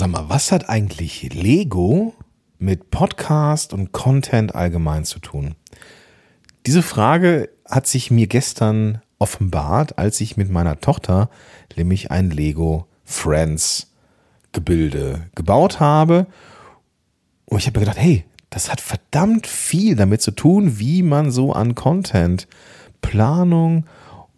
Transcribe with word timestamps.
Sag 0.00 0.08
mal, 0.08 0.30
was 0.30 0.50
hat 0.50 0.70
eigentlich 0.70 1.30
Lego 1.34 2.14
mit 2.58 2.90
Podcast 2.90 3.74
und 3.74 3.92
Content 3.92 4.54
allgemein 4.54 5.04
zu 5.04 5.18
tun? 5.18 5.56
Diese 6.64 6.82
Frage 6.82 7.50
hat 7.68 7.86
sich 7.86 8.10
mir 8.10 8.26
gestern 8.26 9.02
offenbart, 9.18 9.98
als 9.98 10.22
ich 10.22 10.38
mit 10.38 10.48
meiner 10.48 10.80
Tochter 10.80 11.28
nämlich 11.76 12.10
ein 12.10 12.30
Lego 12.30 12.86
Friends 13.04 13.92
Gebilde 14.52 15.28
gebaut 15.34 15.80
habe. 15.80 16.26
Und 17.44 17.58
ich 17.58 17.66
habe 17.66 17.78
mir 17.78 17.84
gedacht, 17.84 18.00
hey, 18.00 18.24
das 18.48 18.72
hat 18.72 18.80
verdammt 18.80 19.46
viel 19.46 19.96
damit 19.96 20.22
zu 20.22 20.30
tun, 20.30 20.78
wie 20.78 21.02
man 21.02 21.30
so 21.30 21.52
an 21.52 21.74
Content, 21.74 22.48
Planung 23.02 23.84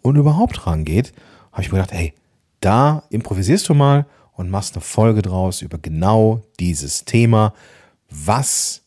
und 0.01 0.17
überhaupt 0.17 0.67
rangeht. 0.67 1.13
Habe 1.53 1.61
ich 1.61 1.71
mir 1.71 1.77
gedacht, 1.77 1.93
hey, 1.93 2.13
da 2.59 3.03
improvisierst 3.09 3.69
du 3.69 3.73
mal 3.73 4.05
und 4.35 4.49
machst 4.49 4.75
eine 4.75 4.81
Folge 4.81 5.21
draus 5.21 5.61
über 5.61 5.77
genau 5.77 6.43
dieses 6.59 7.05
Thema. 7.05 7.53
Was 8.09 8.81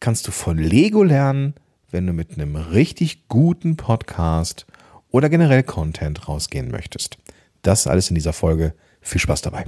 kannst 0.00 0.26
du 0.26 0.30
von 0.30 0.58
Lego 0.58 1.02
lernen, 1.02 1.54
wenn 1.90 2.06
du 2.06 2.12
mit 2.12 2.32
einem 2.32 2.56
richtig 2.56 3.28
guten 3.28 3.76
Podcast 3.76 4.66
oder 5.10 5.28
generell 5.28 5.62
Content 5.62 6.28
rausgehen 6.28 6.70
möchtest? 6.70 7.18
Das 7.62 7.86
alles 7.86 8.08
in 8.08 8.14
dieser 8.14 8.32
Folge. 8.32 8.74
Viel 9.00 9.20
Spaß 9.20 9.42
dabei. 9.42 9.66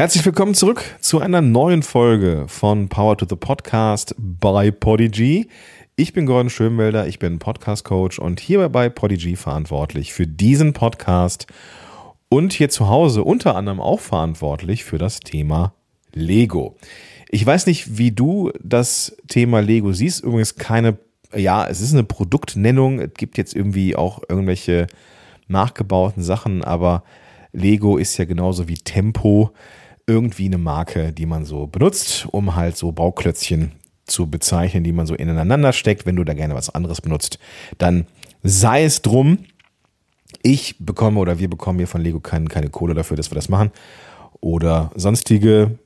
Herzlich 0.00 0.24
willkommen 0.24 0.54
zurück 0.54 0.82
zu 1.02 1.20
einer 1.20 1.42
neuen 1.42 1.82
Folge 1.82 2.46
von 2.48 2.88
Power 2.88 3.18
to 3.18 3.26
the 3.28 3.36
Podcast 3.36 4.14
by 4.16 4.72
Podigy. 4.72 5.50
Ich 5.94 6.14
bin 6.14 6.24
Gordon 6.24 6.48
Schönwelder, 6.48 7.06
ich 7.06 7.18
bin 7.18 7.38
Podcast 7.38 7.84
Coach 7.84 8.18
und 8.18 8.40
hier 8.40 8.66
bei 8.70 8.88
Podigy 8.88 9.36
verantwortlich 9.36 10.14
für 10.14 10.26
diesen 10.26 10.72
Podcast 10.72 11.48
und 12.30 12.54
hier 12.54 12.70
zu 12.70 12.88
Hause 12.88 13.24
unter 13.24 13.56
anderem 13.56 13.78
auch 13.78 14.00
verantwortlich 14.00 14.84
für 14.84 14.96
das 14.96 15.20
Thema 15.20 15.74
Lego. 16.14 16.78
Ich 17.28 17.44
weiß 17.44 17.66
nicht, 17.66 17.98
wie 17.98 18.10
du 18.10 18.52
das 18.58 19.14
Thema 19.28 19.60
Lego 19.60 19.92
siehst. 19.92 20.24
Übrigens 20.24 20.56
keine, 20.56 20.96
ja, 21.36 21.68
es 21.68 21.82
ist 21.82 21.92
eine 21.92 22.04
Produktnennung. 22.04 23.00
Es 23.00 23.12
gibt 23.18 23.36
jetzt 23.36 23.54
irgendwie 23.54 23.96
auch 23.96 24.22
irgendwelche 24.30 24.86
nachgebauten 25.46 26.22
Sachen, 26.22 26.64
aber 26.64 27.04
Lego 27.52 27.98
ist 27.98 28.16
ja 28.16 28.24
genauso 28.24 28.66
wie 28.66 28.78
Tempo 28.78 29.52
irgendwie 30.10 30.46
eine 30.46 30.58
Marke, 30.58 31.12
die 31.12 31.26
man 31.26 31.44
so 31.44 31.66
benutzt, 31.66 32.26
um 32.30 32.56
halt 32.56 32.76
so 32.76 32.92
Bauklötzchen 32.92 33.72
zu 34.06 34.26
bezeichnen, 34.28 34.84
die 34.84 34.92
man 34.92 35.06
so 35.06 35.14
ineinander 35.14 35.72
steckt. 35.72 36.04
Wenn 36.04 36.16
du 36.16 36.24
da 36.24 36.34
gerne 36.34 36.54
was 36.54 36.70
anderes 36.70 37.00
benutzt, 37.00 37.38
dann 37.78 38.06
sei 38.42 38.84
es 38.84 39.02
drum. 39.02 39.38
Ich 40.42 40.76
bekomme 40.78 41.20
oder 41.20 41.38
wir 41.38 41.48
bekommen 41.48 41.78
hier 41.78 41.88
von 41.88 42.00
Lego 42.00 42.20
keine, 42.20 42.46
keine 42.46 42.70
Kohle 42.70 42.94
dafür, 42.94 43.16
dass 43.16 43.30
wir 43.30 43.36
das 43.36 43.48
machen. 43.48 43.70
Oder 44.40 44.90
sonstige 44.94 45.78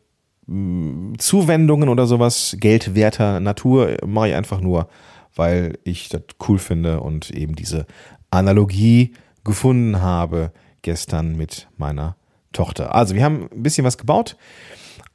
mh, 0.47 1.19
Zuwendungen 1.19 1.89
oder 1.89 2.06
sowas, 2.06 2.56
geldwerter 2.58 3.41
Natur, 3.41 3.97
mache 4.06 4.28
ich 4.28 4.34
einfach 4.34 4.61
nur, 4.61 4.89
weil 5.34 5.78
ich 5.84 6.08
das 6.08 6.22
cool 6.48 6.58
finde 6.58 7.00
und 7.00 7.30
eben 7.30 7.55
diese 7.55 7.86
Analogie 8.30 9.14
gefunden 9.45 10.00
habe 10.00 10.52
gestern 10.83 11.36
mit 11.36 11.69
meiner 11.77 12.17
Tochter. 12.55 12.95
Also 12.95 13.15
wir 13.15 13.23
haben 13.23 13.49
ein 13.53 13.63
bisschen 13.63 13.85
was 13.85 13.99
gebaut 13.99 14.37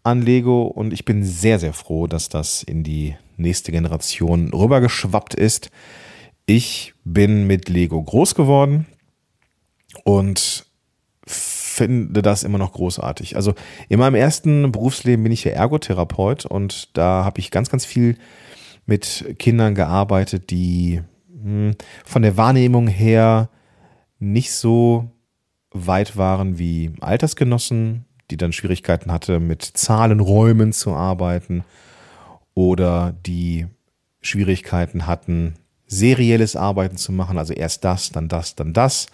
an 0.03 0.21
Lego 0.21 0.63
und 0.63 0.93
ich 0.93 1.05
bin 1.05 1.23
sehr, 1.23 1.59
sehr 1.59 1.73
froh, 1.73 2.07
dass 2.07 2.29
das 2.29 2.63
in 2.63 2.83
die 2.83 3.15
nächste 3.37 3.71
Generation 3.71 4.53
rübergeschwappt 4.53 5.33
ist. 5.33 5.71
Ich 6.45 6.93
bin 7.03 7.47
mit 7.47 7.69
Lego 7.69 8.01
groß 8.01 8.35
geworden 8.35 8.85
und 10.03 10.65
finde 11.25 12.21
das 12.21 12.43
immer 12.43 12.57
noch 12.57 12.73
großartig. 12.73 13.35
Also 13.35 13.53
in 13.87 13.99
meinem 13.99 14.15
ersten 14.15 14.71
Berufsleben 14.71 15.23
bin 15.23 15.31
ich 15.31 15.43
ja 15.43 15.51
Ergotherapeut 15.51 16.45
und 16.45 16.97
da 16.97 17.23
habe 17.23 17.39
ich 17.39 17.51
ganz, 17.51 17.69
ganz 17.69 17.85
viel 17.85 18.17
mit 18.85 19.35
Kindern 19.37 19.75
gearbeitet, 19.75 20.49
die 20.49 21.01
hm, 21.31 21.75
von 22.03 22.21
der 22.21 22.35
Wahrnehmung 22.35 22.87
her 22.87 23.49
nicht 24.17 24.51
so 24.51 25.11
weit 25.71 26.17
waren 26.17 26.57
wie 26.57 26.91
Altersgenossen, 26.99 28.05
die 28.31 28.37
dann 28.37 28.53
Schwierigkeiten 28.53 29.11
hatte, 29.11 29.39
mit 29.39 29.63
Zahlenräumen 29.63 30.73
zu 30.73 30.93
arbeiten 30.93 31.63
oder 32.53 33.15
die 33.25 33.67
Schwierigkeiten 34.21 35.07
hatten, 35.07 35.55
serielles 35.87 36.55
Arbeiten 36.55 36.97
zu 36.97 37.11
machen, 37.11 37.37
also 37.37 37.53
erst 37.53 37.83
das, 37.83 38.11
dann 38.11 38.27
das, 38.27 38.55
dann 38.55 38.73
das. 38.73 39.07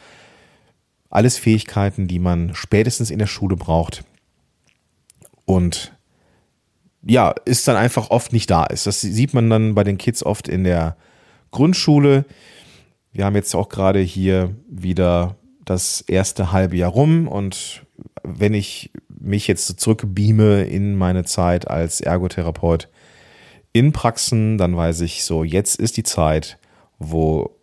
Alles 1.09 1.37
Fähigkeiten, 1.37 2.07
die 2.07 2.19
man 2.19 2.53
spätestens 2.55 3.11
in 3.11 3.19
der 3.19 3.27
Schule 3.27 3.55
braucht 3.55 4.03
und 5.45 5.93
ja, 7.07 7.35
ist 7.45 7.67
dann 7.67 7.75
einfach 7.75 8.09
oft 8.09 8.33
nicht 8.33 8.49
da 8.49 8.65
ist. 8.65 8.87
Das 8.87 8.99
sieht 9.01 9.33
man 9.33 9.49
dann 9.49 9.75
bei 9.75 9.83
den 9.83 9.97
Kids 9.97 10.23
oft 10.23 10.47
in 10.47 10.63
der 10.63 10.97
Grundschule. 11.51 12.25
Wir 13.11 13.25
haben 13.25 13.35
jetzt 13.35 13.53
auch 13.55 13.69
gerade 13.69 13.99
hier 13.99 14.55
wieder 14.67 15.35
das 15.65 16.01
erste 16.01 16.51
halbe 16.51 16.77
Jahr 16.77 16.91
rum 16.91 17.27
und 17.27 17.85
wenn 18.23 18.53
ich 18.53 18.91
mich 19.09 19.47
jetzt 19.47 19.79
zurückbeame 19.79 20.63
in 20.63 20.95
meine 20.95 21.25
Zeit 21.25 21.67
als 21.67 22.01
Ergotherapeut 22.01 22.89
in 23.73 23.91
Praxen, 23.91 24.57
dann 24.57 24.77
weiß 24.77 25.01
ich 25.01 25.23
so, 25.23 25.43
jetzt 25.43 25.79
ist 25.79 25.97
die 25.97 26.03
Zeit, 26.03 26.57
wo 26.99 27.55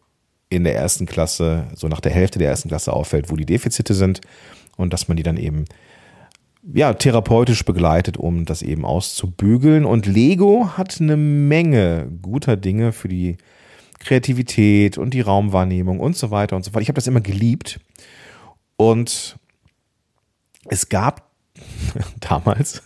in 0.51 0.65
der 0.65 0.77
ersten 0.77 1.07
Klasse, 1.07 1.69
so 1.75 1.89
nach 1.89 2.01
der 2.01 2.13
Hälfte 2.13 2.39
der 2.39 2.51
ersten 2.51 2.69
Klasse 2.69 2.93
auffällt, 2.93 3.31
wo 3.31 3.37
die 3.37 3.47
Defizite 3.47 3.95
sind 3.95 4.21
und 4.77 4.93
dass 4.93 5.09
man 5.09 5.17
die 5.17 5.23
dann 5.23 5.39
eben 5.39 5.65
ja, 6.75 6.93
therapeutisch 6.93 7.65
begleitet, 7.65 8.17
um 8.17 8.45
das 8.45 8.63
eben 8.63 8.84
auszubügeln. 8.84 9.84
Und 9.84 10.07
Lego 10.07 10.71
hat 10.77 11.01
eine 11.01 11.17
Menge 11.17 12.09
guter 12.21 12.57
Dinge 12.57 12.93
für 12.93 13.09
die 13.09 13.37
Kreativität 13.99 14.99
und 14.99 15.15
die 15.15 15.21
Raumwahrnehmung 15.21 16.01
und 16.01 16.17
so 16.17 16.31
weiter 16.31 16.57
und 16.57 16.65
so 16.65 16.71
fort. 16.71 16.83
Ich 16.83 16.89
habe 16.89 16.97
das 16.97 17.07
immer 17.07 17.21
geliebt. 17.21 17.81
Und 18.82 19.37
es 20.69 20.88
gab 20.88 21.31
damals 22.20 22.82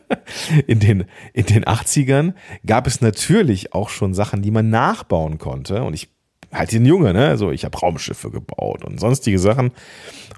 in 0.66 0.80
den, 0.80 1.04
in 1.34 1.44
den 1.44 1.64
80ern 1.64 2.32
gab 2.66 2.86
es 2.86 3.02
natürlich 3.02 3.74
auch 3.74 3.90
schon 3.90 4.14
Sachen, 4.14 4.40
die 4.40 4.50
man 4.50 4.70
nachbauen 4.70 5.36
konnte. 5.36 5.82
Und 5.82 5.92
ich 5.92 6.08
halt 6.50 6.72
den 6.72 6.86
Junge, 6.86 7.12
ne? 7.12 7.28
Also 7.28 7.50
ich 7.50 7.66
habe 7.66 7.76
Raumschiffe 7.76 8.30
gebaut 8.30 8.84
und 8.84 8.98
sonstige 8.98 9.38
Sachen. 9.38 9.72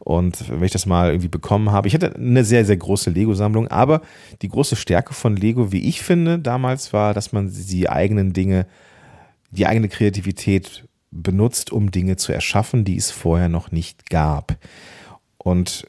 Und 0.01 0.49
wenn 0.49 0.65
ich 0.65 0.73
das 0.73 0.87
mal 0.87 1.11
irgendwie 1.11 1.29
bekommen 1.29 1.71
habe, 1.71 1.87
ich 1.87 1.95
hatte 1.95 2.17
eine 2.17 2.43
sehr, 2.43 2.65
sehr 2.65 2.77
große 2.77 3.11
Lego-Sammlung, 3.11 3.69
aber 3.69 4.01
die 4.43 4.49
große 4.49 4.75
Stärke 4.75 5.15
von 5.15 5.37
Lego, 5.37 5.71
wie 5.71 5.87
ich 5.89 6.03
finde, 6.03 6.41
damals 6.41 6.93
war, 6.93 7.15
dass 7.15 7.33
man 7.33 7.53
die 7.53 7.89
eigenen 7.89 8.33
Dinge 8.33 8.67
die 9.53 9.67
eigene 9.67 9.89
Kreativität 9.89 10.85
benutzt, 11.23 11.73
um 11.73 11.91
Dinge 11.91 12.17
zu 12.17 12.33
erschaffen, 12.33 12.85
die 12.85 12.97
es 12.97 13.11
vorher 13.11 13.49
noch 13.49 13.71
nicht 13.73 14.11
gab. 14.11 14.57
Und 15.39 15.87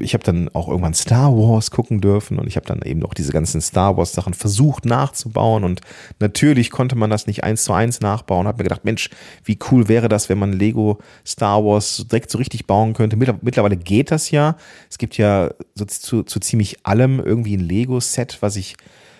ich 0.00 0.14
habe 0.14 0.24
dann 0.24 0.48
auch 0.50 0.68
irgendwann 0.68 0.94
Star 0.94 1.32
Wars 1.32 1.70
gucken 1.70 2.00
dürfen 2.00 2.38
und 2.38 2.46
ich 2.46 2.56
habe 2.56 2.66
dann 2.66 2.82
eben 2.82 3.04
auch 3.04 3.14
diese 3.14 3.32
ganzen 3.32 3.60
Star 3.60 3.96
Wars 3.96 4.12
Sachen 4.12 4.34
versucht 4.34 4.84
nachzubauen 4.84 5.64
und 5.64 5.80
natürlich 6.20 6.70
konnte 6.70 6.96
man 6.96 7.10
das 7.10 7.26
nicht 7.26 7.44
eins 7.44 7.64
zu 7.64 7.72
eins 7.72 8.00
nachbauen. 8.00 8.46
Habe 8.46 8.58
mir 8.58 8.64
gedacht, 8.64 8.84
Mensch, 8.84 9.10
wie 9.44 9.58
cool 9.70 9.88
wäre 9.88 10.08
das, 10.08 10.28
wenn 10.28 10.38
man 10.38 10.52
Lego 10.52 10.98
Star 11.26 11.64
Wars 11.64 12.06
direkt 12.08 12.30
so 12.30 12.38
richtig 12.38 12.66
bauen 12.66 12.94
könnte. 12.94 13.16
Mittlerweile 13.16 13.76
geht 13.76 14.10
das 14.10 14.30
ja. 14.30 14.56
Es 14.90 14.98
gibt 14.98 15.16
ja 15.16 15.50
so 15.74 15.84
zu, 15.84 16.22
zu 16.22 16.40
ziemlich 16.40 16.86
allem 16.86 17.20
irgendwie 17.20 17.56
ein 17.56 17.60
Lego 17.60 18.00
Set, 18.00 18.38
was 18.40 18.56
ich 18.56 18.76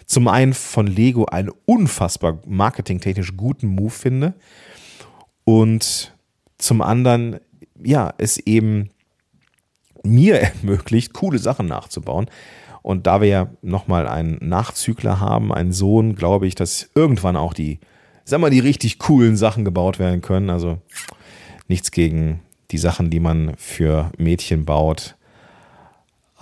zum 0.06 0.28
einen 0.28 0.54
von 0.54 0.86
Lego 0.86 1.26
einen 1.26 1.50
unfassbar 1.66 2.40
marketingtechnisch 2.46 3.36
guten 3.36 3.68
Move 3.68 3.90
finde 3.90 4.34
und 5.48 6.12
zum 6.58 6.82
anderen, 6.82 7.40
ja, 7.82 8.12
es 8.18 8.36
eben 8.36 8.90
mir 10.02 10.40
ermöglicht, 10.42 11.14
coole 11.14 11.38
Sachen 11.38 11.64
nachzubauen. 11.64 12.26
Und 12.82 13.06
da 13.06 13.22
wir 13.22 13.28
ja 13.28 13.48
nochmal 13.62 14.06
einen 14.06 14.36
Nachzügler 14.46 15.20
haben, 15.20 15.50
einen 15.50 15.72
Sohn, 15.72 16.16
glaube 16.16 16.46
ich, 16.46 16.54
dass 16.54 16.90
irgendwann 16.94 17.36
auch 17.36 17.54
die, 17.54 17.78
sag 18.26 18.42
mal, 18.42 18.50
die 18.50 18.58
richtig 18.58 18.98
coolen 18.98 19.38
Sachen 19.38 19.64
gebaut 19.64 19.98
werden 19.98 20.20
können. 20.20 20.50
Also 20.50 20.82
nichts 21.66 21.92
gegen 21.92 22.40
die 22.70 22.78
Sachen, 22.78 23.08
die 23.08 23.20
man 23.20 23.54
für 23.56 24.12
Mädchen 24.18 24.66
baut. 24.66 25.16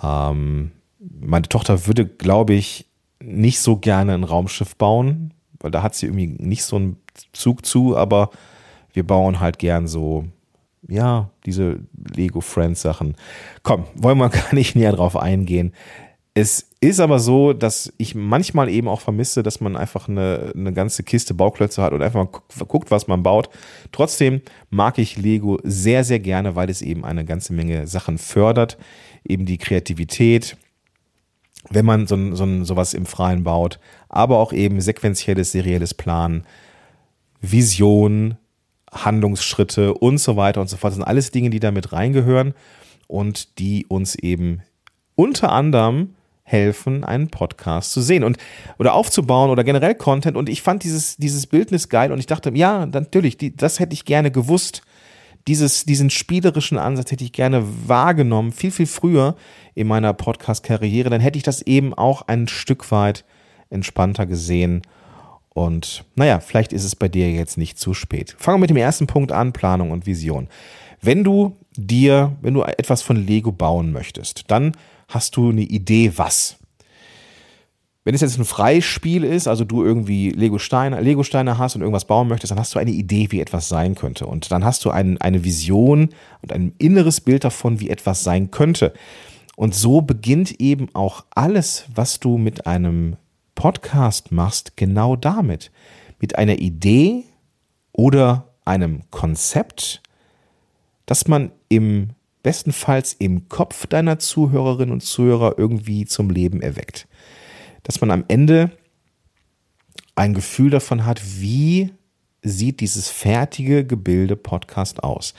Ähm, 0.03 0.73
meine 0.99 1.47
Tochter 1.47 1.87
würde, 1.87 2.05
glaube 2.05 2.55
ich, 2.55 2.87
nicht 3.21 3.61
so 3.61 3.77
gerne 3.77 4.15
ein 4.15 4.25
Raumschiff 4.25 4.75
bauen, 4.75 5.33
weil 5.61 5.71
da 5.71 5.81
hat 5.81 5.95
sie 5.95 6.07
irgendwie 6.07 6.27
nicht 6.27 6.65
so 6.65 6.75
einen 6.75 6.97
Zug 7.31 7.65
zu, 7.65 7.95
aber 7.95 8.31
wir 8.97 9.05
bauen 9.05 9.39
halt 9.39 9.59
gern 9.59 9.85
so 9.85 10.25
ja, 10.87 11.29
diese 11.45 11.79
Lego 12.15 12.41
Friends 12.41 12.81
Sachen. 12.81 13.15
Komm, 13.61 13.85
wollen 13.93 14.17
wir 14.17 14.29
gar 14.29 14.55
nicht 14.55 14.75
näher 14.75 14.91
drauf 14.91 15.15
eingehen. 15.15 15.71
Es 16.33 16.69
ist 16.81 16.99
aber 16.99 17.19
so, 17.19 17.53
dass 17.53 17.93
ich 17.97 18.15
manchmal 18.15 18.69
eben 18.69 18.87
auch 18.87 19.01
vermisse, 19.01 19.43
dass 19.43 19.61
man 19.61 19.75
einfach 19.75 20.07
eine, 20.07 20.51
eine 20.55 20.73
ganze 20.73 21.03
Kiste 21.03 21.33
Bauklötze 21.35 21.81
hat 21.81 21.93
und 21.93 22.01
einfach 22.01 22.25
mal 22.25 22.65
guckt, 22.65 22.89
was 22.89 23.07
man 23.07 23.23
baut. 23.23 23.49
Trotzdem 23.91 24.41
mag 24.71 24.97
ich 24.97 25.17
Lego 25.17 25.59
sehr, 25.63 26.03
sehr 26.03 26.19
gerne, 26.19 26.55
weil 26.55 26.69
es 26.69 26.81
eben 26.81 27.05
eine 27.05 27.25
ganze 27.25 27.53
Menge 27.53 27.85
Sachen 27.85 28.17
fördert. 28.17 28.77
Eben 29.23 29.45
die 29.45 29.57
Kreativität, 29.59 30.57
wenn 31.69 31.85
man 31.85 32.07
so, 32.07 32.35
so, 32.35 32.63
sowas 32.63 32.93
im 32.95 33.05
Freien 33.05 33.43
baut, 33.43 33.79
aber 34.09 34.37
auch 34.37 34.53
eben 34.53 34.81
sequenzielles, 34.81 35.51
serielles 35.51 35.93
Planen, 35.93 36.45
Vision, 37.41 38.37
Handlungsschritte 39.05 39.93
und 39.93 40.17
so 40.17 40.37
weiter 40.37 40.61
und 40.61 40.69
so 40.69 40.77
fort. 40.77 40.91
Das 40.91 40.95
sind 40.95 41.05
alles 41.05 41.31
Dinge, 41.31 41.49
die 41.49 41.59
da 41.59 41.71
mit 41.71 41.91
reingehören 41.91 42.53
und 43.07 43.59
die 43.59 43.85
uns 43.87 44.15
eben 44.15 44.61
unter 45.15 45.51
anderem 45.51 46.15
helfen, 46.43 47.03
einen 47.03 47.27
Podcast 47.27 47.91
zu 47.91 48.01
sehen 48.01 48.23
und 48.23 48.37
oder 48.79 48.93
aufzubauen 48.93 49.49
oder 49.49 49.65
generell 49.65 49.95
Content. 49.95 50.37
Und 50.37 50.47
ich 50.47 50.61
fand 50.61 50.83
dieses, 50.83 51.17
dieses 51.17 51.45
Bildnis 51.45 51.89
geil 51.89 52.11
und 52.11 52.19
ich 52.19 52.25
dachte, 52.25 52.51
ja, 52.53 52.85
natürlich, 52.85 53.37
die, 53.37 53.55
das 53.55 53.79
hätte 53.79 53.93
ich 53.93 54.05
gerne 54.05 54.31
gewusst. 54.31 54.81
Dieses, 55.47 55.85
diesen 55.85 56.09
spielerischen 56.09 56.77
Ansatz 56.77 57.11
hätte 57.11 57.23
ich 57.23 57.33
gerne 57.33 57.63
wahrgenommen, 57.87 58.51
viel, 58.51 58.71
viel 58.71 58.85
früher 58.85 59.35
in 59.75 59.87
meiner 59.87 60.13
Podcast-Karriere. 60.13 61.09
Dann 61.09 61.21
hätte 61.21 61.37
ich 61.37 61.43
das 61.43 61.61
eben 61.61 61.93
auch 61.93 62.23
ein 62.23 62.47
Stück 62.47 62.91
weit 62.91 63.25
entspannter 63.69 64.25
gesehen. 64.25 64.81
Und 65.57 66.05
naja, 66.15 66.39
vielleicht 66.39 66.71
ist 66.71 66.83
es 66.83 66.95
bei 66.95 67.07
dir 67.07 67.31
jetzt 67.31 67.57
nicht 67.57 67.79
zu 67.79 67.95
spät. 67.95 68.35
Fangen 68.37 68.57
wir 68.57 68.61
mit 68.61 68.69
dem 68.69 68.77
ersten 68.77 69.07
Punkt 69.07 69.31
an, 69.31 69.53
Planung 69.53 69.89
und 69.89 70.05
Vision. 70.05 70.49
Wenn 71.01 71.23
du 71.23 71.57
dir, 71.75 72.37
wenn 72.43 72.53
du 72.53 72.61
etwas 72.61 73.01
von 73.01 73.15
Lego 73.25 73.51
bauen 73.51 73.91
möchtest, 73.91 74.51
dann 74.51 74.73
hast 75.07 75.35
du 75.35 75.49
eine 75.49 75.63
Idee, 75.63 76.11
was. 76.15 76.57
Wenn 78.03 78.13
es 78.13 78.21
jetzt 78.21 78.37
ein 78.37 78.45
Freispiel 78.45 79.23
ist, 79.23 79.47
also 79.47 79.63
du 79.63 79.83
irgendwie 79.83 80.29
Lego-Steine 80.29 81.01
Lego 81.01 81.21
-Steine 81.21 81.57
hast 81.57 81.73
und 81.73 81.81
irgendwas 81.81 82.05
bauen 82.05 82.27
möchtest, 82.27 82.51
dann 82.51 82.59
hast 82.59 82.75
du 82.75 82.77
eine 82.79 82.91
Idee, 82.91 83.31
wie 83.31 83.41
etwas 83.41 83.67
sein 83.67 83.95
könnte. 83.95 84.27
Und 84.27 84.51
dann 84.51 84.63
hast 84.63 84.85
du 84.85 84.91
ein, 84.91 85.19
eine 85.21 85.43
Vision 85.43 86.09
und 86.43 86.53
ein 86.53 86.73
inneres 86.77 87.19
Bild 87.19 87.43
davon, 87.43 87.79
wie 87.79 87.89
etwas 87.89 88.23
sein 88.23 88.51
könnte. 88.51 88.93
Und 89.55 89.73
so 89.73 90.01
beginnt 90.01 90.61
eben 90.61 90.89
auch 90.93 91.25
alles, 91.31 91.85
was 91.95 92.19
du 92.19 92.37
mit 92.37 92.67
einem 92.67 93.15
Podcast 93.57 94.31
machst, 94.31 94.77
genau 94.77 95.15
damit. 95.15 95.71
Mit 96.21 96.37
einer 96.37 96.59
Idee 96.59 97.25
oder 97.91 98.53
einem 98.65 99.01
Konzept, 99.09 100.03
das 101.07 101.27
man 101.27 101.51
im 101.67 102.11
bestenfalls 102.43 103.13
im 103.13 103.49
Kopf 103.49 103.87
deiner 103.87 104.19
Zuhörerinnen 104.19 104.93
und 104.93 105.01
Zuhörer 105.01 105.55
irgendwie 105.57 106.05
zum 106.05 106.29
Leben 106.29 106.61
erweckt. 106.61 107.07
Dass 107.81 107.99
man 107.99 108.11
am 108.11 108.25
Ende 108.27 108.71
ein 110.15 110.35
Gefühl 110.35 110.69
davon 110.69 111.05
hat, 111.05 111.19
wie 111.41 111.91
sieht 112.43 112.79
dieses 112.79 113.09
fertige 113.09 113.83
Gebilde 113.85 114.35
Podcast 114.35 115.03
aus. 115.03 115.33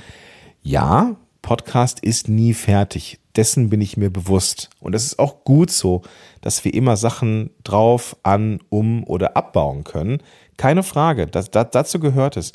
Ja, 0.62 1.14
Podcast 1.40 2.00
ist 2.00 2.28
nie 2.28 2.52
fertig. 2.52 3.20
Dessen 3.38 3.70
bin 3.70 3.80
ich 3.80 3.96
mir 3.96 4.10
bewusst. 4.10 4.68
Und 4.80 4.96
es 4.96 5.04
ist 5.04 5.18
auch 5.20 5.44
gut 5.44 5.70
so, 5.70 6.02
dass 6.40 6.64
wir 6.64 6.74
immer 6.74 6.96
Sachen 6.96 7.50
drauf, 7.62 8.16
an, 8.24 8.58
um 8.68 9.04
oder 9.04 9.36
abbauen 9.36 9.84
können. 9.84 10.18
Keine 10.56 10.82
Frage. 10.82 11.28
Das, 11.28 11.48
das, 11.48 11.68
dazu 11.70 12.00
gehört 12.00 12.36
es. 12.36 12.50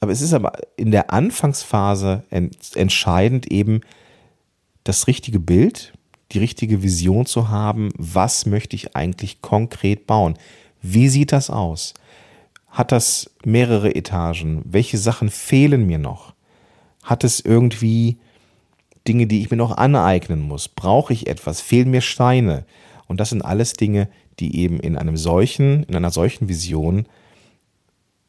Aber 0.00 0.12
es 0.12 0.22
ist 0.22 0.32
aber 0.32 0.52
in 0.76 0.90
der 0.90 1.12
Anfangsphase 1.12 2.24
entscheidend 2.30 3.52
eben 3.52 3.82
das 4.84 5.06
richtige 5.06 5.38
Bild, 5.38 5.92
die 6.32 6.38
richtige 6.38 6.82
Vision 6.82 7.26
zu 7.26 7.50
haben, 7.50 7.90
was 7.98 8.46
möchte 8.46 8.74
ich 8.74 8.96
eigentlich 8.96 9.42
konkret 9.42 10.06
bauen? 10.06 10.38
Wie 10.80 11.10
sieht 11.10 11.30
das 11.30 11.50
aus? 11.50 11.92
Hat 12.68 12.90
das 12.90 13.30
mehrere 13.44 13.94
Etagen? 13.94 14.62
Welche 14.64 14.96
Sachen 14.96 15.28
fehlen 15.28 15.86
mir 15.86 15.98
noch? 15.98 16.32
Hat 17.02 17.22
es 17.22 17.40
irgendwie 17.40 18.16
Dinge, 19.06 19.26
die 19.26 19.40
ich 19.40 19.50
mir 19.50 19.56
noch 19.56 19.76
aneignen 19.76 20.40
muss? 20.40 20.68
Brauche 20.68 21.12
ich 21.12 21.26
etwas? 21.26 21.60
Fehlen 21.60 21.90
mir 21.90 22.00
Steine? 22.00 22.64
Und 23.06 23.20
das 23.20 23.30
sind 23.30 23.42
alles 23.42 23.74
Dinge, 23.74 24.08
die 24.38 24.56
eben 24.58 24.80
in 24.80 24.96
einem 24.96 25.16
solchen, 25.16 25.84
in 25.84 25.96
einer 25.96 26.10
solchen 26.10 26.48
Vision, 26.48 27.06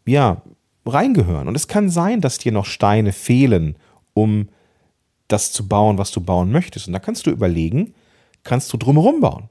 ja, 0.06 0.42
reingehören. 0.86 1.48
Und 1.48 1.56
es 1.56 1.68
kann 1.68 1.90
sein, 1.90 2.22
dass 2.22 2.38
dir 2.38 2.52
noch 2.52 2.66
Steine 2.66 3.12
fehlen, 3.12 3.76
um 4.14 4.48
das 5.28 5.52
zu 5.52 5.68
bauen, 5.68 5.98
was 5.98 6.12
du 6.12 6.22
bauen 6.22 6.52
möchtest. 6.52 6.88
Und 6.88 6.94
da 6.94 7.00
kannst 7.00 7.26
du 7.28 7.32
überlegen, 7.32 7.94
kannst 8.44 8.72
du 8.72 8.78
drumherum 8.78 9.20
bauen. 9.20 9.50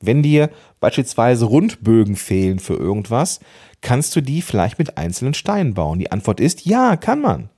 Wenn 0.00 0.22
dir 0.22 0.50
beispielsweise 0.80 1.44
Rundbögen 1.44 2.16
fehlen 2.16 2.58
für 2.58 2.74
irgendwas, 2.74 3.40
kannst 3.80 4.14
du 4.16 4.20
die 4.20 4.42
vielleicht 4.42 4.78
mit 4.78 4.98
einzelnen 4.98 5.34
Steinen 5.34 5.74
bauen. 5.74 5.98
Die 5.98 6.10
Antwort 6.10 6.40
ist 6.40 6.66
ja, 6.66 6.96
kann 6.96 7.20
man. 7.20 7.50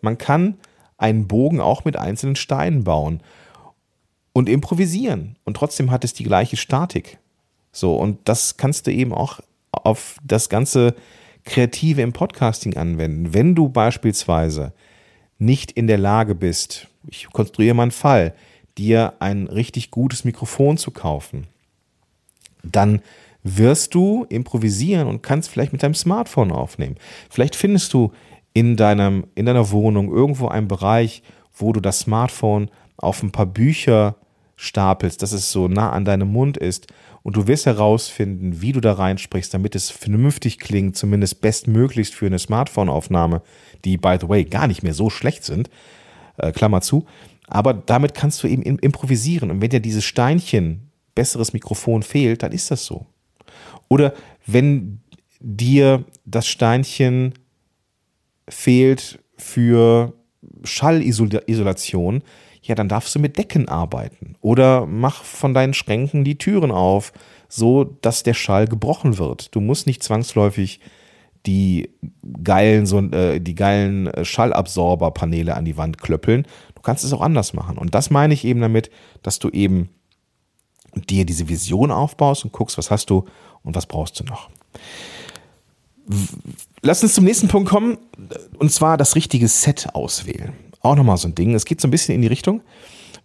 Man 0.00 0.16
kann 0.16 0.58
einen 0.98 1.26
Bogen 1.26 1.60
auch 1.60 1.84
mit 1.84 1.96
einzelnen 1.96 2.36
Steinen 2.36 2.84
bauen 2.84 3.22
und 4.32 4.48
improvisieren. 4.48 5.36
Und 5.44 5.56
trotzdem 5.56 5.90
hat 5.90 6.04
es 6.04 6.12
die 6.12 6.24
gleiche 6.24 6.56
Statik. 6.56 7.18
So, 7.72 7.94
und 7.96 8.18
das 8.28 8.56
kannst 8.56 8.86
du 8.86 8.92
eben 8.92 9.14
auch 9.14 9.40
auf 9.72 10.16
das 10.22 10.48
ganze 10.48 10.94
Kreative 11.44 12.02
im 12.02 12.12
Podcasting 12.12 12.76
anwenden. 12.76 13.32
Wenn 13.32 13.54
du 13.54 13.68
beispielsweise 13.68 14.72
nicht 15.38 15.72
in 15.72 15.86
der 15.86 15.98
Lage 15.98 16.34
bist, 16.34 16.88
ich 17.06 17.28
konstruiere 17.30 17.74
mal 17.74 17.84
einen 17.84 17.90
Fall, 17.92 18.34
dir 18.76 19.14
ein 19.20 19.46
richtig 19.46 19.90
gutes 19.90 20.24
Mikrofon 20.24 20.76
zu 20.76 20.90
kaufen, 20.90 21.46
dann 22.62 23.00
wirst 23.42 23.94
du 23.94 24.26
improvisieren 24.28 25.06
und 25.06 25.22
kannst 25.22 25.48
vielleicht 25.48 25.72
mit 25.72 25.82
deinem 25.82 25.94
Smartphone 25.94 26.52
aufnehmen. 26.52 26.96
Vielleicht 27.30 27.56
findest 27.56 27.94
du 27.94 28.12
in, 28.52 28.76
deinem, 28.76 29.26
in 29.34 29.46
deiner 29.46 29.70
Wohnung 29.70 30.12
irgendwo 30.12 30.48
einen 30.48 30.68
Bereich, 30.68 31.22
wo 31.56 31.72
du 31.72 31.80
das 31.80 32.00
Smartphone 32.00 32.70
auf 32.96 33.22
ein 33.22 33.32
paar 33.32 33.46
Bücher 33.46 34.16
stapelst, 34.56 35.22
dass 35.22 35.32
es 35.32 35.52
so 35.52 35.68
nah 35.68 35.90
an 35.92 36.04
deinem 36.04 36.32
Mund 36.32 36.56
ist 36.56 36.88
und 37.22 37.36
du 37.36 37.46
wirst 37.46 37.66
herausfinden, 37.66 38.60
wie 38.60 38.72
du 38.72 38.80
da 38.80 38.94
reinsprichst, 38.94 39.52
damit 39.52 39.74
es 39.74 39.90
vernünftig 39.90 40.58
klingt, 40.58 40.96
zumindest 40.96 41.40
bestmöglichst 41.40 42.14
für 42.14 42.26
eine 42.26 42.38
Smartphone-Aufnahme, 42.38 43.42
die, 43.84 43.96
by 43.96 44.16
the 44.20 44.28
way, 44.28 44.44
gar 44.44 44.66
nicht 44.66 44.82
mehr 44.82 44.94
so 44.94 45.10
schlecht 45.10 45.44
sind, 45.44 45.70
äh, 46.38 46.52
Klammer 46.52 46.80
zu. 46.80 47.06
Aber 47.46 47.74
damit 47.74 48.14
kannst 48.14 48.42
du 48.42 48.48
eben 48.48 48.62
improvisieren. 48.62 49.50
Und 49.50 49.60
wenn 49.60 49.70
dir 49.70 49.80
dieses 49.80 50.04
Steinchen, 50.04 50.90
besseres 51.14 51.52
Mikrofon 51.52 52.02
fehlt, 52.02 52.42
dann 52.42 52.52
ist 52.52 52.70
das 52.70 52.84
so. 52.84 53.06
Oder 53.88 54.14
wenn 54.46 55.00
dir 55.40 56.04
das 56.24 56.46
Steinchen 56.46 57.34
fehlt 58.48 59.20
für 59.36 60.14
Schallisolation, 60.64 62.22
ja, 62.62 62.74
dann 62.74 62.88
darfst 62.88 63.14
du 63.14 63.18
mit 63.18 63.38
Decken 63.38 63.68
arbeiten. 63.68 64.34
Oder 64.40 64.86
mach 64.86 65.24
von 65.24 65.54
deinen 65.54 65.74
Schränken 65.74 66.24
die 66.24 66.38
Türen 66.38 66.70
auf, 66.70 67.12
so 67.48 67.84
dass 67.84 68.22
der 68.22 68.34
Schall 68.34 68.66
gebrochen 68.66 69.18
wird. 69.18 69.54
Du 69.54 69.60
musst 69.60 69.86
nicht 69.86 70.02
zwangsläufig 70.02 70.80
die 71.46 71.90
geilen, 72.42 72.84
so, 72.84 72.98
äh, 72.98 73.40
die 73.40 73.54
geilen 73.54 74.08
äh, 74.08 74.24
Schallabsorberpaneele 74.24 75.54
an 75.54 75.64
die 75.64 75.76
Wand 75.76 75.98
klöppeln. 75.98 76.46
Du 76.74 76.82
kannst 76.82 77.04
es 77.04 77.12
auch 77.12 77.22
anders 77.22 77.54
machen. 77.54 77.78
Und 77.78 77.94
das 77.94 78.10
meine 78.10 78.34
ich 78.34 78.44
eben 78.44 78.60
damit, 78.60 78.90
dass 79.22 79.38
du 79.38 79.48
eben 79.50 79.88
dir 80.94 81.24
diese 81.24 81.48
Vision 81.48 81.90
aufbaust 81.90 82.44
und 82.44 82.52
guckst, 82.52 82.76
was 82.76 82.90
hast 82.90 83.08
du 83.10 83.24
und 83.62 83.74
was 83.74 83.86
brauchst 83.86 84.20
du 84.20 84.24
noch. 84.24 84.50
Lass 86.82 87.02
uns 87.02 87.14
zum 87.14 87.24
nächsten 87.24 87.48
Punkt 87.48 87.68
kommen, 87.68 87.98
und 88.58 88.72
zwar 88.72 88.96
das 88.96 89.14
richtige 89.14 89.48
Set 89.48 89.94
auswählen 89.94 90.52
auch 90.80 90.96
nochmal 90.96 91.16
so 91.16 91.28
ein 91.28 91.34
Ding. 91.34 91.54
Es 91.54 91.64
geht 91.64 91.80
so 91.80 91.88
ein 91.88 91.90
bisschen 91.90 92.14
in 92.14 92.22
die 92.22 92.28
Richtung, 92.28 92.62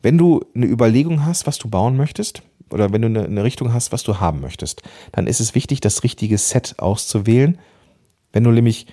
wenn 0.01 0.17
du 0.17 0.43
eine 0.55 0.65
Überlegung 0.65 1.25
hast, 1.25 1.47
was 1.47 1.57
du 1.57 1.69
bauen 1.69 1.97
möchtest, 1.97 2.43
oder 2.69 2.91
wenn 2.91 3.01
du 3.01 3.07
eine, 3.07 3.25
eine 3.25 3.43
Richtung 3.43 3.73
hast, 3.73 3.91
was 3.91 4.03
du 4.03 4.19
haben 4.19 4.41
möchtest, 4.41 4.81
dann 5.11 5.27
ist 5.27 5.39
es 5.39 5.53
wichtig, 5.53 5.79
das 5.79 6.03
richtige 6.03 6.37
Set 6.37 6.75
auszuwählen. 6.79 7.59
Wenn 8.31 8.43
du 8.43 8.51
nämlich 8.51 8.87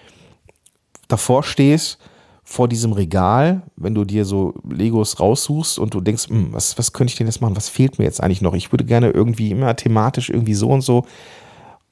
davor 1.08 1.42
stehst, 1.42 1.98
vor 2.44 2.68
diesem 2.68 2.92
Regal, 2.92 3.62
wenn 3.76 3.94
du 3.94 4.04
dir 4.04 4.24
so 4.24 4.54
Legos 4.68 5.18
raussuchst 5.18 5.78
und 5.78 5.94
du 5.94 6.00
denkst, 6.00 6.28
hm, 6.28 6.52
was, 6.52 6.76
was 6.78 6.92
könnte 6.92 7.12
ich 7.12 7.16
denn 7.16 7.26
jetzt 7.26 7.40
machen? 7.40 7.56
Was 7.56 7.68
fehlt 7.68 7.98
mir 7.98 8.04
jetzt 8.04 8.22
eigentlich 8.22 8.42
noch? 8.42 8.54
Ich 8.54 8.72
würde 8.72 8.84
gerne 8.84 9.10
irgendwie 9.10 9.50
immer 9.50 9.74
thematisch 9.76 10.30
irgendwie 10.30 10.54
so 10.54 10.68
und 10.68 10.82
so. 10.82 11.06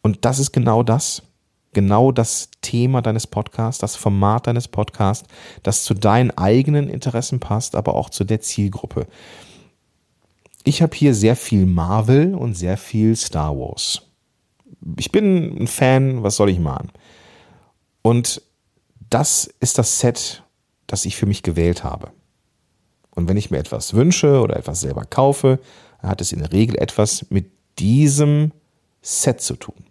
Und 0.02 0.24
das 0.24 0.38
ist 0.38 0.52
genau 0.52 0.82
das 0.82 1.22
genau 1.72 2.12
das 2.12 2.50
Thema 2.60 3.02
deines 3.02 3.26
Podcasts, 3.26 3.80
das 3.80 3.96
Format 3.96 4.46
deines 4.46 4.68
Podcasts, 4.68 5.28
das 5.62 5.84
zu 5.84 5.94
deinen 5.94 6.30
eigenen 6.36 6.88
Interessen 6.88 7.40
passt, 7.40 7.76
aber 7.76 7.94
auch 7.94 8.10
zu 8.10 8.24
der 8.24 8.40
Zielgruppe. 8.40 9.06
Ich 10.64 10.82
habe 10.82 10.94
hier 10.96 11.14
sehr 11.14 11.36
viel 11.36 11.66
Marvel 11.66 12.34
und 12.34 12.54
sehr 12.54 12.76
viel 12.76 13.16
Star 13.16 13.56
Wars. 13.56 14.02
Ich 14.98 15.12
bin 15.12 15.62
ein 15.62 15.66
Fan, 15.66 16.22
was 16.22 16.36
soll 16.36 16.50
ich 16.50 16.58
machen? 16.58 16.90
Und 18.02 18.42
das 19.10 19.50
ist 19.60 19.78
das 19.78 20.00
Set, 20.00 20.42
das 20.86 21.04
ich 21.04 21.16
für 21.16 21.26
mich 21.26 21.42
gewählt 21.42 21.84
habe. 21.84 22.10
Und 23.14 23.28
wenn 23.28 23.36
ich 23.36 23.50
mir 23.50 23.58
etwas 23.58 23.94
wünsche 23.94 24.40
oder 24.40 24.56
etwas 24.56 24.80
selber 24.80 25.04
kaufe, 25.04 25.58
dann 26.00 26.10
hat 26.10 26.20
es 26.20 26.32
in 26.32 26.38
der 26.38 26.52
Regel 26.52 26.76
etwas 26.76 27.30
mit 27.30 27.50
diesem 27.78 28.52
Set 29.02 29.40
zu 29.40 29.56
tun. 29.56 29.87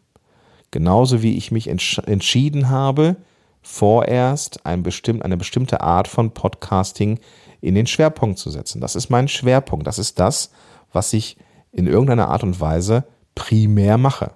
Genauso 0.72 1.22
wie 1.22 1.38
ich 1.38 1.52
mich 1.52 1.68
entsch 1.68 2.00
entschieden 2.00 2.70
habe, 2.70 3.18
vorerst 3.62 4.66
ein 4.66 4.84
bestimmt, 4.84 5.24
eine 5.24 5.38
bestimmte 5.38 5.82
Art 5.82 6.08
von 6.08 6.32
Podcasting 6.32 7.20
in 7.62 7.76
den 7.76 7.88
Schwerpunkt 7.88 8.40
zu 8.40 8.50
setzen. 8.50 8.82
Das 8.82 8.96
ist 8.96 9.10
mein 9.10 9.28
Schwerpunkt. 9.28 9.88
Das 9.88 10.00
ist 10.00 10.20
das, 10.20 10.52
was 10.92 11.14
ich 11.14 11.38
in 11.72 11.88
irgendeiner 11.88 12.30
Art 12.30 12.44
und 12.44 12.60
Weise 12.60 13.06
primär 13.36 13.98
mache. 13.98 14.32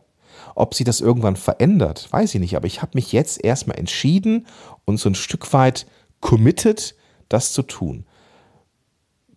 Ob 0.56 0.74
sie 0.76 0.84
das 0.84 1.02
irgendwann 1.02 1.38
verändert, 1.38 2.08
weiß 2.12 2.36
ich 2.36 2.42
nicht, 2.42 2.56
aber 2.56 2.68
ich 2.68 2.82
habe 2.82 2.92
mich 2.96 3.12
jetzt 3.12 3.44
erstmal 3.44 3.80
entschieden 3.80 4.48
und 4.86 4.98
so 4.98 5.10
ein 5.10 5.16
Stück 5.16 5.54
weit 5.54 5.86
committed, 6.20 6.96
das 7.30 7.54
zu 7.54 7.64
tun. 7.64 8.06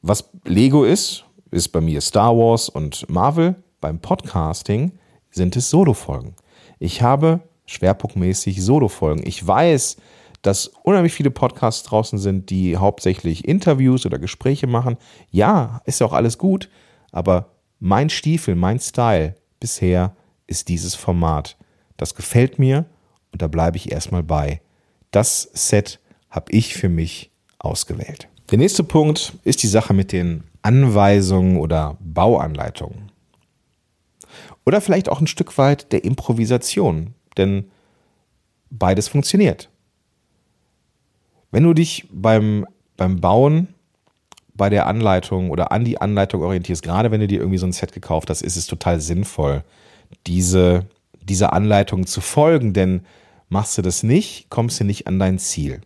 Was 0.03 0.31
Lego 0.45 0.85
ist, 0.85 1.25
ist 1.51 1.69
bei 1.69 1.81
mir 1.81 2.01
Star 2.01 2.37
Wars 2.37 2.69
und 2.69 3.09
Marvel. 3.09 3.55
Beim 3.81 4.01
Podcasting 4.01 4.99
sind 5.31 5.57
es 5.57 5.71
Solo-Folgen. 5.71 6.35
Ich 6.79 7.03
habe 7.03 7.41
schwerpunktmäßig 7.67 8.63
Solo-Folgen. 8.63 9.27
Ich 9.27 9.47
weiß, 9.47 9.97
dass 10.43 10.67
unheimlich 10.83 11.15
viele 11.15 11.31
Podcasts 11.31 11.83
draußen 11.85 12.19
sind, 12.19 12.51
die 12.51 12.77
hauptsächlich 12.77 13.49
Interviews 13.49 14.05
oder 14.05 14.19
Gespräche 14.19 14.67
machen. 14.67 14.99
Ja, 15.31 15.81
ist 15.87 16.01
ja 16.01 16.07
auch 16.07 16.13
alles 16.13 16.37
gut, 16.37 16.69
aber 17.13 17.51
mein 17.81 18.11
Stiefel, 18.11 18.55
mein 18.55 18.79
Style 18.79 19.35
bisher 19.59 20.15
ist 20.47 20.69
dieses 20.69 20.95
Format. 20.95 21.57
Das 21.97 22.15
gefällt 22.15 22.59
mir 22.59 22.85
und 23.33 23.41
da 23.41 23.49
bleibe 23.49 23.77
ich 23.79 23.91
erstmal 23.91 24.23
bei. 24.23 24.61
Das 25.11 25.49
Set 25.55 26.01
habe 26.29 26.53
ich 26.53 26.75
für 26.75 26.89
mich 26.89 27.31
ausgewählt. 27.59 28.29
Der 28.51 28.59
nächste 28.59 28.85
Punkt 28.85 29.33
ist 29.45 29.63
die 29.63 29.69
Sache 29.69 29.95
mit 29.95 30.13
den 30.13 30.45
Anweisungen 30.61 31.57
oder 31.57 31.97
Bauanleitungen. 32.01 33.11
Oder 34.67 34.81
vielleicht 34.81 35.09
auch 35.09 35.21
ein 35.21 35.27
Stück 35.27 35.59
weit 35.59 35.93
der 35.93 36.05
Improvisation, 36.05 37.15
denn 37.37 37.71
beides 38.71 39.09
funktioniert. 39.09 39.69
Wenn 41.51 41.65
du 41.65 41.75
dich 41.75 42.09
beim, 42.11 42.67
beim 42.97 43.21
Bauen 43.21 43.69
bei 44.55 44.71
der 44.71 44.87
Anleitung 44.87 45.51
oder 45.51 45.73
an 45.73 45.85
die 45.85 46.01
Anleitung 46.01 46.43
orientierst, 46.43 46.83
gerade 46.83 47.11
wenn 47.11 47.21
du 47.21 47.27
dir 47.27 47.41
irgendwie 47.41 47.59
so 47.59 47.67
ein 47.67 47.73
Set 47.73 47.93
gekauft 47.93 48.31
hast, 48.31 48.43
ist 48.43 48.57
es 48.57 48.67
total 48.67 49.01
sinnvoll, 49.01 49.65
diese, 50.27 50.87
dieser 51.23 51.53
Anleitung 51.53 52.07
zu 52.07 52.21
folgen, 52.21 52.73
denn 52.73 53.03
machst 53.49 53.77
du 53.79 53.83
das 53.83 54.03
nicht, 54.03 54.51
kommst 54.51 54.81
du 54.81 54.85
nicht 54.85 55.07
an 55.07 55.19
dein 55.19 55.39
Ziel. 55.39 55.81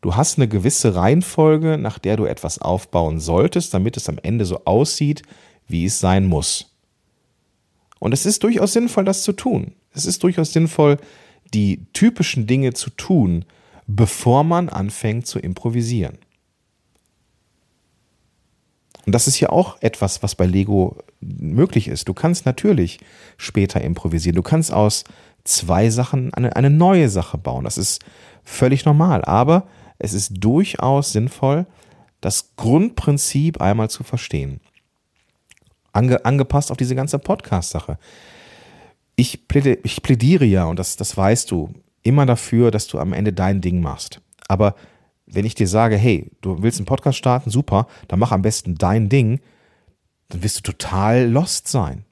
Du 0.00 0.16
hast 0.16 0.38
eine 0.38 0.48
gewisse 0.48 0.96
Reihenfolge, 0.96 1.78
nach 1.78 1.98
der 1.98 2.16
du 2.16 2.24
etwas 2.24 2.60
aufbauen 2.60 3.20
solltest, 3.20 3.72
damit 3.72 3.96
es 3.96 4.08
am 4.08 4.18
Ende 4.20 4.44
so 4.44 4.64
aussieht, 4.64 5.22
wie 5.68 5.84
es 5.84 6.00
sein 6.00 6.26
muss. 6.26 6.71
Und 8.02 8.12
es 8.12 8.26
ist 8.26 8.42
durchaus 8.42 8.72
sinnvoll, 8.72 9.04
das 9.04 9.22
zu 9.22 9.30
tun. 9.30 9.74
Es 9.94 10.06
ist 10.06 10.24
durchaus 10.24 10.52
sinnvoll, 10.52 10.96
die 11.54 11.86
typischen 11.92 12.48
Dinge 12.48 12.72
zu 12.72 12.90
tun, 12.90 13.44
bevor 13.86 14.42
man 14.42 14.68
anfängt 14.68 15.28
zu 15.28 15.38
improvisieren. 15.38 16.18
Und 19.06 19.12
das 19.12 19.28
ist 19.28 19.38
ja 19.38 19.50
auch 19.50 19.80
etwas, 19.82 20.20
was 20.20 20.34
bei 20.34 20.46
Lego 20.46 20.96
möglich 21.20 21.86
ist. 21.86 22.08
Du 22.08 22.12
kannst 22.12 22.44
natürlich 22.44 22.98
später 23.36 23.80
improvisieren. 23.80 24.34
Du 24.34 24.42
kannst 24.42 24.72
aus 24.72 25.04
zwei 25.44 25.88
Sachen 25.88 26.34
eine, 26.34 26.56
eine 26.56 26.70
neue 26.70 27.08
Sache 27.08 27.38
bauen. 27.38 27.62
Das 27.62 27.78
ist 27.78 28.04
völlig 28.42 28.84
normal. 28.84 29.24
Aber 29.24 29.68
es 30.00 30.12
ist 30.12 30.32
durchaus 30.40 31.12
sinnvoll, 31.12 31.66
das 32.20 32.56
Grundprinzip 32.56 33.60
einmal 33.60 33.90
zu 33.90 34.02
verstehen. 34.02 34.60
Ange, 35.92 36.24
angepasst 36.24 36.70
auf 36.70 36.76
diese 36.76 36.94
ganze 36.94 37.18
Podcast-Sache. 37.18 37.98
Ich, 39.16 39.46
plädiere, 39.46 39.78
ich 39.82 40.02
plädiere 40.02 40.44
ja, 40.44 40.64
und 40.64 40.78
das, 40.78 40.96
das 40.96 41.16
weißt 41.16 41.50
du, 41.50 41.72
immer 42.02 42.26
dafür, 42.26 42.70
dass 42.70 42.86
du 42.86 42.98
am 42.98 43.12
Ende 43.12 43.32
dein 43.32 43.60
Ding 43.60 43.80
machst. 43.80 44.20
Aber 44.48 44.74
wenn 45.26 45.44
ich 45.44 45.54
dir 45.54 45.68
sage, 45.68 45.96
hey, 45.96 46.30
du 46.40 46.62
willst 46.62 46.78
einen 46.78 46.86
Podcast 46.86 47.18
starten, 47.18 47.50
super, 47.50 47.86
dann 48.08 48.18
mach 48.18 48.32
am 48.32 48.42
besten 48.42 48.76
dein 48.76 49.08
Ding, 49.08 49.40
dann 50.28 50.42
wirst 50.42 50.58
du 50.58 50.62
total 50.62 51.28
lost 51.28 51.68
sein. 51.68 52.04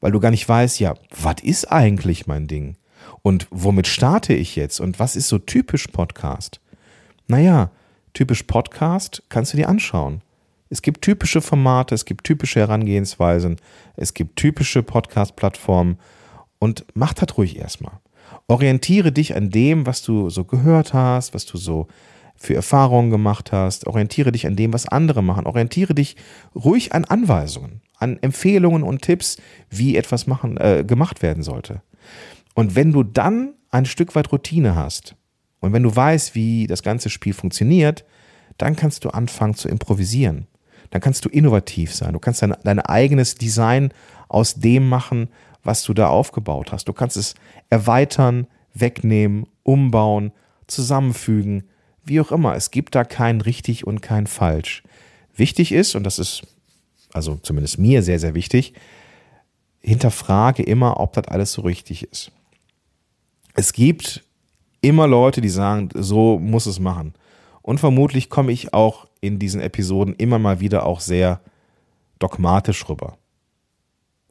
Weil 0.00 0.12
du 0.12 0.20
gar 0.20 0.30
nicht 0.30 0.48
weißt, 0.48 0.80
ja, 0.80 0.94
was 1.20 1.36
ist 1.42 1.70
eigentlich 1.70 2.26
mein 2.26 2.46
Ding? 2.46 2.76
Und 3.22 3.46
womit 3.50 3.86
starte 3.86 4.34
ich 4.34 4.56
jetzt? 4.56 4.80
Und 4.80 4.98
was 4.98 5.16
ist 5.16 5.28
so 5.28 5.38
typisch 5.38 5.86
Podcast? 5.88 6.60
Naja, 7.26 7.70
typisch 8.12 8.42
Podcast 8.42 9.22
kannst 9.28 9.52
du 9.52 9.56
dir 9.56 9.68
anschauen. 9.68 10.22
Es 10.70 10.82
gibt 10.82 11.02
typische 11.02 11.40
Formate, 11.40 11.94
es 11.94 12.04
gibt 12.04 12.24
typische 12.24 12.60
Herangehensweisen, 12.60 13.56
es 13.96 14.14
gibt 14.14 14.36
typische 14.36 14.82
Podcast-Plattformen 14.82 15.98
und 16.58 16.84
mach 16.94 17.12
das 17.12 17.36
ruhig 17.36 17.58
erstmal. 17.58 18.00
Orientiere 18.46 19.12
dich 19.12 19.36
an 19.36 19.50
dem, 19.50 19.86
was 19.86 20.02
du 20.02 20.30
so 20.30 20.44
gehört 20.44 20.94
hast, 20.94 21.34
was 21.34 21.46
du 21.46 21.58
so 21.58 21.88
für 22.36 22.54
Erfahrungen 22.54 23.10
gemacht 23.10 23.52
hast. 23.52 23.86
Orientiere 23.86 24.32
dich 24.32 24.46
an 24.46 24.56
dem, 24.56 24.72
was 24.72 24.86
andere 24.86 25.22
machen. 25.22 25.46
Orientiere 25.46 25.94
dich 25.94 26.16
ruhig 26.54 26.92
an 26.92 27.04
Anweisungen, 27.04 27.80
an 27.98 28.18
Empfehlungen 28.20 28.82
und 28.82 29.02
Tipps, 29.02 29.38
wie 29.70 29.96
etwas 29.96 30.26
machen, 30.26 30.56
äh, 30.56 30.84
gemacht 30.86 31.22
werden 31.22 31.42
sollte. 31.42 31.82
Und 32.54 32.74
wenn 32.76 32.92
du 32.92 33.02
dann 33.02 33.54
ein 33.70 33.86
Stück 33.86 34.14
weit 34.14 34.30
Routine 34.32 34.74
hast 34.74 35.16
und 35.60 35.72
wenn 35.72 35.82
du 35.82 35.94
weißt, 35.94 36.34
wie 36.34 36.66
das 36.66 36.82
ganze 36.82 37.10
Spiel 37.10 37.32
funktioniert, 37.32 38.04
dann 38.58 38.76
kannst 38.76 39.04
du 39.04 39.10
anfangen 39.10 39.54
zu 39.54 39.68
improvisieren. 39.68 40.46
Dann 40.90 41.00
kannst 41.00 41.24
du 41.24 41.28
innovativ 41.28 41.94
sein. 41.94 42.12
Du 42.12 42.18
kannst 42.18 42.42
dein, 42.42 42.54
dein 42.62 42.80
eigenes 42.80 43.34
Design 43.34 43.92
aus 44.28 44.54
dem 44.54 44.88
machen, 44.88 45.28
was 45.62 45.82
du 45.82 45.94
da 45.94 46.08
aufgebaut 46.08 46.72
hast. 46.72 46.88
Du 46.88 46.92
kannst 46.92 47.16
es 47.16 47.34
erweitern, 47.70 48.46
wegnehmen, 48.74 49.46
umbauen, 49.62 50.32
zusammenfügen, 50.66 51.64
wie 52.04 52.20
auch 52.20 52.32
immer. 52.32 52.54
Es 52.54 52.70
gibt 52.70 52.94
da 52.94 53.04
kein 53.04 53.40
richtig 53.40 53.86
und 53.86 54.02
kein 54.02 54.26
falsch. 54.26 54.82
Wichtig 55.36 55.72
ist, 55.72 55.94
und 55.94 56.04
das 56.04 56.18
ist 56.18 56.42
also 57.14 57.36
zumindest 57.36 57.78
mir 57.78 58.02
sehr, 58.02 58.18
sehr 58.18 58.34
wichtig, 58.34 58.74
hinterfrage 59.80 60.62
immer, 60.62 61.00
ob 61.00 61.14
das 61.14 61.28
alles 61.28 61.52
so 61.52 61.62
richtig 61.62 62.02
ist. 62.02 62.32
Es 63.54 63.72
gibt 63.72 64.24
immer 64.80 65.06
Leute, 65.06 65.40
die 65.40 65.48
sagen, 65.48 65.88
so 65.94 66.38
muss 66.38 66.66
es 66.66 66.80
machen. 66.80 67.14
Und 67.62 67.78
vermutlich 67.78 68.28
komme 68.28 68.52
ich 68.52 68.74
auch 68.74 69.06
in 69.24 69.38
diesen 69.38 69.60
Episoden 69.60 70.14
immer 70.14 70.38
mal 70.38 70.60
wieder 70.60 70.84
auch 70.84 71.00
sehr 71.00 71.40
dogmatisch 72.18 72.88
rüber. 72.88 73.16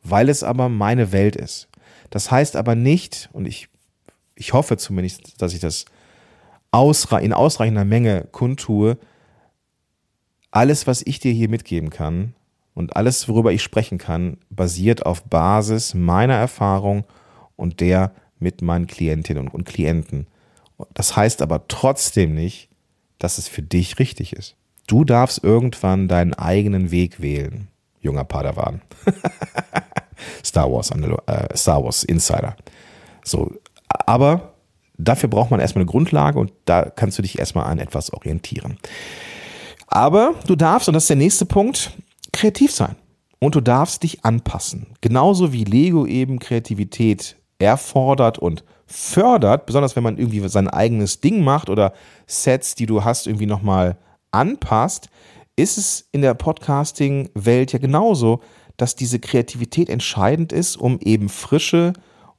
Weil 0.04 0.30
es 0.30 0.44
aber 0.44 0.70
meine 0.70 1.12
Welt 1.12 1.36
ist. 1.36 1.68
Das 2.10 2.30
heißt 2.30 2.56
aber 2.56 2.76
nicht, 2.76 3.30
und 3.34 3.48
ich, 3.48 3.70
ich 4.36 4.54
hoffe 4.54 4.78
zumindest, 4.78 5.42
dass 5.42 5.54
ich 5.54 5.60
das 5.60 5.86
ausre 6.72 7.22
in 7.22 7.34
ausreichender 7.34 7.86
Menge 7.86 8.28
kundtue, 8.32 8.98
alles, 10.52 10.86
was 10.86 11.02
ich 11.02 11.20
dir 11.20 11.32
hier 11.32 11.50
mitgeben 11.50 11.90
kann 11.90 12.36
und 12.76 12.96
alles, 12.96 13.28
worüber 13.28 13.52
ich 13.52 13.64
sprechen 13.64 13.98
kann, 13.98 14.38
basiert 14.52 15.06
auf 15.06 15.24
Basis 15.24 15.96
meiner 15.96 16.36
Erfahrung 16.36 17.06
und 17.56 17.80
der 17.80 18.14
mit 18.38 18.62
meinen 18.62 18.86
Klientinnen 18.86 19.48
und 19.48 19.66
Klienten. 19.66 20.28
Das 20.94 21.16
heißt 21.16 21.42
aber 21.42 21.68
trotzdem 21.68 22.36
nicht, 22.36 22.70
dass 23.18 23.38
es 23.38 23.48
für 23.48 23.64
dich 23.64 24.00
richtig 24.00 24.34
ist. 24.34 24.56
Du 24.88 25.04
darfst 25.04 25.44
irgendwann 25.44 26.08
deinen 26.08 26.34
eigenen 26.34 26.92
Weg 26.92 27.22
wählen, 27.22 27.68
junger 28.02 28.24
Padawan. 28.24 28.82
Star 30.44 30.72
Wars, 30.72 30.92
äh, 30.92 31.58
Star 31.58 31.84
Wars 31.84 32.04
Insider. 32.04 32.56
So, 33.24 33.52
aber 33.88 34.54
Dafür 34.98 35.30
braucht 35.30 35.52
man 35.52 35.60
erstmal 35.60 35.82
eine 35.82 35.92
Grundlage 35.92 36.40
und 36.40 36.54
da 36.66 36.84
kannst 36.84 37.18
du 37.18 37.22
dich 37.22 37.40
erstmal 37.40 37.66
an 37.66 37.80
etwas 37.80 38.13
orientieren. 38.13 38.78
Aber 39.88 40.36
du 40.48 40.56
darfst, 40.56 40.88
und 40.88 40.94
das 40.94 41.04
ist 41.04 41.10
der 41.10 41.18
nächste 41.18 41.46
Punkt, 41.46 41.92
kreativ 42.32 42.72
sein. 42.72 42.96
Und 43.40 43.56
du 43.56 43.62
darfst 43.62 44.04
dich 44.04 44.24
anpassen. 44.24 44.88
Genauso 45.02 45.52
wie 45.52 45.66
Lego 45.66 46.06
eben 46.06 46.40
Kreativität 46.40 47.36
erfordert 47.60 48.40
und 48.40 48.63
fördert, 48.86 49.66
besonders 49.66 49.96
wenn 49.96 50.04
man 50.04 50.18
irgendwie 50.18 50.48
sein 50.48 50.70
eigenes 50.70 51.20
Ding 51.20 51.44
macht 51.44 51.70
oder 51.70 51.94
Sets, 52.25 52.75
die 52.75 52.86
du 52.86 53.04
hast, 53.04 53.28
irgendwie 53.28 53.46
nochmal 53.46 53.98
anpasst, 54.34 55.10
ist 55.56 55.78
es 55.78 56.08
in 56.12 56.22
der 56.22 56.34
Podcasting-Welt 56.34 57.74
ja 57.74 57.80
genauso, 57.80 58.42
dass 58.78 58.96
diese 58.96 59.20
Kreativität 59.20 59.90
entscheidend 59.90 60.52
ist, 60.52 60.78
um 60.78 61.00
eben 61.00 61.30
frische 61.30 61.94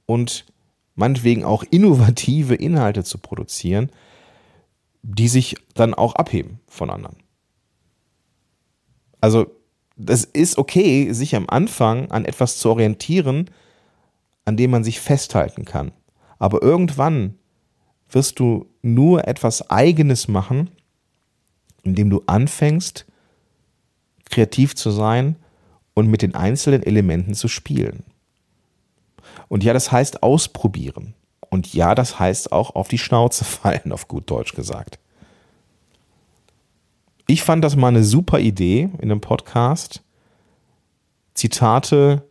und 0.06 0.46
meinetwegen 0.94 1.44
auch 1.44 1.62
innovative 1.70 2.54
Inhalte 2.54 3.04
zu 3.04 3.18
produzieren, 3.18 3.90
die 5.02 5.28
sich 5.28 5.56
dann 5.74 5.94
auch 5.94 6.14
abheben 6.14 6.60
von 6.66 6.90
anderen. 6.90 7.16
Also 9.20 9.46
das 9.96 10.24
ist 10.24 10.58
okay, 10.58 11.12
sich 11.12 11.36
am 11.36 11.48
Anfang 11.48 12.10
an 12.10 12.24
etwas 12.24 12.58
zu 12.58 12.70
orientieren, 12.70 13.50
an 14.44 14.56
dem 14.56 14.70
man 14.70 14.84
sich 14.84 15.00
festhalten 15.00 15.64
kann. 15.64 15.92
Aber 16.38 16.62
irgendwann 16.62 17.38
wirst 18.08 18.38
du 18.38 18.66
nur 18.82 19.26
etwas 19.26 19.70
Eigenes 19.70 20.28
machen, 20.28 20.70
indem 21.84 22.10
du 22.10 22.22
anfängst, 22.26 23.06
kreativ 24.30 24.74
zu 24.74 24.90
sein 24.90 25.36
und 25.94 26.08
mit 26.08 26.22
den 26.22 26.34
einzelnen 26.34 26.82
Elementen 26.82 27.34
zu 27.34 27.48
spielen. 27.48 28.04
Und 29.48 29.64
ja, 29.64 29.72
das 29.72 29.92
heißt 29.92 30.22
ausprobieren. 30.22 31.14
Und 31.50 31.72
ja, 31.72 31.94
das 31.94 32.18
heißt 32.18 32.52
auch 32.52 32.74
auf 32.74 32.88
die 32.88 32.98
Schnauze 32.98 33.44
fallen, 33.44 33.92
auf 33.92 34.08
gut 34.08 34.28
Deutsch 34.30 34.54
gesagt. 34.54 34.98
Ich 37.26 37.42
fand 37.42 37.64
das 37.64 37.76
mal 37.76 37.88
eine 37.88 38.04
super 38.04 38.38
Idee 38.38 38.90
in 38.98 39.10
einem 39.10 39.20
Podcast, 39.20 40.02
Zitate 41.32 42.22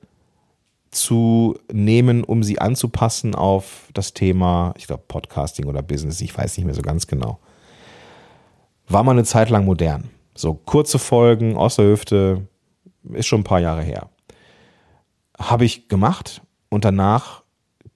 zu 0.91 1.57
nehmen, 1.71 2.23
um 2.23 2.43
sie 2.43 2.59
anzupassen 2.59 3.33
auf 3.33 3.89
das 3.93 4.13
Thema, 4.13 4.73
ich 4.77 4.85
glaube, 4.85 5.03
Podcasting 5.07 5.65
oder 5.65 5.81
Business, 5.81 6.21
ich 6.21 6.37
weiß 6.37 6.57
nicht 6.57 6.65
mehr 6.65 6.75
so 6.75 6.83
ganz 6.83 7.07
genau. 7.07 7.39
War 8.93 9.03
mal 9.03 9.11
eine 9.13 9.23
Zeit 9.23 9.49
lang 9.49 9.65
modern. 9.65 10.11
So 10.35 10.53
kurze 10.53 10.99
Folgen 10.99 11.57
aus 11.57 11.77
der 11.77 11.85
Hüfte, 11.85 12.47
ist 13.11 13.25
schon 13.25 13.41
ein 13.41 13.43
paar 13.43 13.59
Jahre 13.59 13.81
her. 13.81 14.09
Habe 15.39 15.65
ich 15.65 15.87
gemacht 15.87 16.43
und 16.69 16.85
danach 16.85 17.41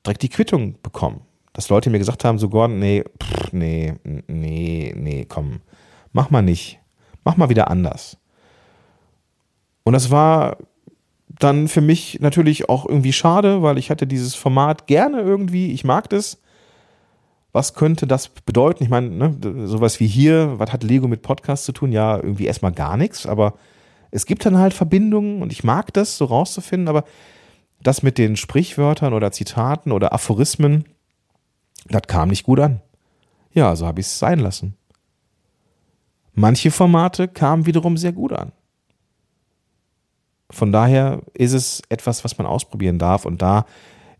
direkt 0.03 0.23
die 0.23 0.29
Quittung 0.29 0.81
bekommen. 0.81 1.21
Dass 1.53 1.69
Leute 1.69 1.91
mir 1.91 1.99
gesagt 1.99 2.25
haben, 2.25 2.39
so 2.39 2.49
Gordon, 2.49 2.79
nee, 2.79 3.03
pff, 3.21 3.53
nee, 3.53 3.93
nee, 4.27 4.91
nee, 4.97 5.25
komm, 5.29 5.61
mach 6.13 6.31
mal 6.31 6.41
nicht. 6.41 6.79
Mach 7.23 7.37
mal 7.37 7.49
wieder 7.49 7.69
anders. 7.69 8.17
Und 9.83 9.93
das 9.93 10.09
war 10.09 10.57
dann 11.27 11.67
für 11.67 11.81
mich 11.81 12.19
natürlich 12.21 12.69
auch 12.69 12.87
irgendwie 12.87 13.13
schade, 13.13 13.61
weil 13.61 13.77
ich 13.77 13.91
hatte 13.91 14.07
dieses 14.07 14.33
Format 14.33 14.87
gerne 14.87 15.21
irgendwie, 15.21 15.73
ich 15.73 15.83
mag 15.83 16.09
das. 16.09 16.41
Was 17.57 17.73
könnte 17.73 18.05
das 18.05 18.29
bedeuten? 18.29 18.83
Ich 18.83 18.89
meine, 18.89 19.09
ne, 19.09 19.67
sowas 19.67 19.99
wie 19.99 20.05
hier, 20.05 20.59
was 20.59 20.71
hat 20.71 20.83
Lego 20.83 21.07
mit 21.07 21.23
Podcast 21.23 21.65
zu 21.65 21.71
tun? 21.71 21.91
Ja, 21.91 22.17
irgendwie 22.17 22.45
erstmal 22.45 22.71
gar 22.71 22.97
nichts, 22.97 23.25
aber 23.25 23.55
es 24.11 24.27
gibt 24.27 24.45
dann 24.45 24.59
halt 24.59 24.75
Verbindungen 24.75 25.41
und 25.41 25.51
ich 25.51 25.63
mag 25.63 25.91
das 25.91 26.19
so 26.19 26.25
rauszufinden, 26.25 26.87
aber 26.87 27.03
das 27.81 28.03
mit 28.03 28.19
den 28.19 28.35
Sprichwörtern 28.35 29.11
oder 29.11 29.31
Zitaten 29.31 29.91
oder 29.91 30.13
Aphorismen, 30.13 30.85
das 31.89 32.03
kam 32.03 32.29
nicht 32.29 32.43
gut 32.43 32.59
an. 32.59 32.79
Ja, 33.53 33.75
so 33.75 33.87
habe 33.87 34.01
ich 34.01 34.05
es 34.05 34.19
sein 34.19 34.37
lassen. 34.37 34.75
Manche 36.33 36.69
Formate 36.69 37.27
kamen 37.27 37.65
wiederum 37.65 37.97
sehr 37.97 38.13
gut 38.13 38.33
an. 38.33 38.51
Von 40.51 40.71
daher 40.71 41.23
ist 41.33 41.53
es 41.53 41.81
etwas, 41.89 42.23
was 42.23 42.37
man 42.37 42.45
ausprobieren 42.45 42.99
darf. 42.99 43.25
Und 43.25 43.41
da 43.41 43.65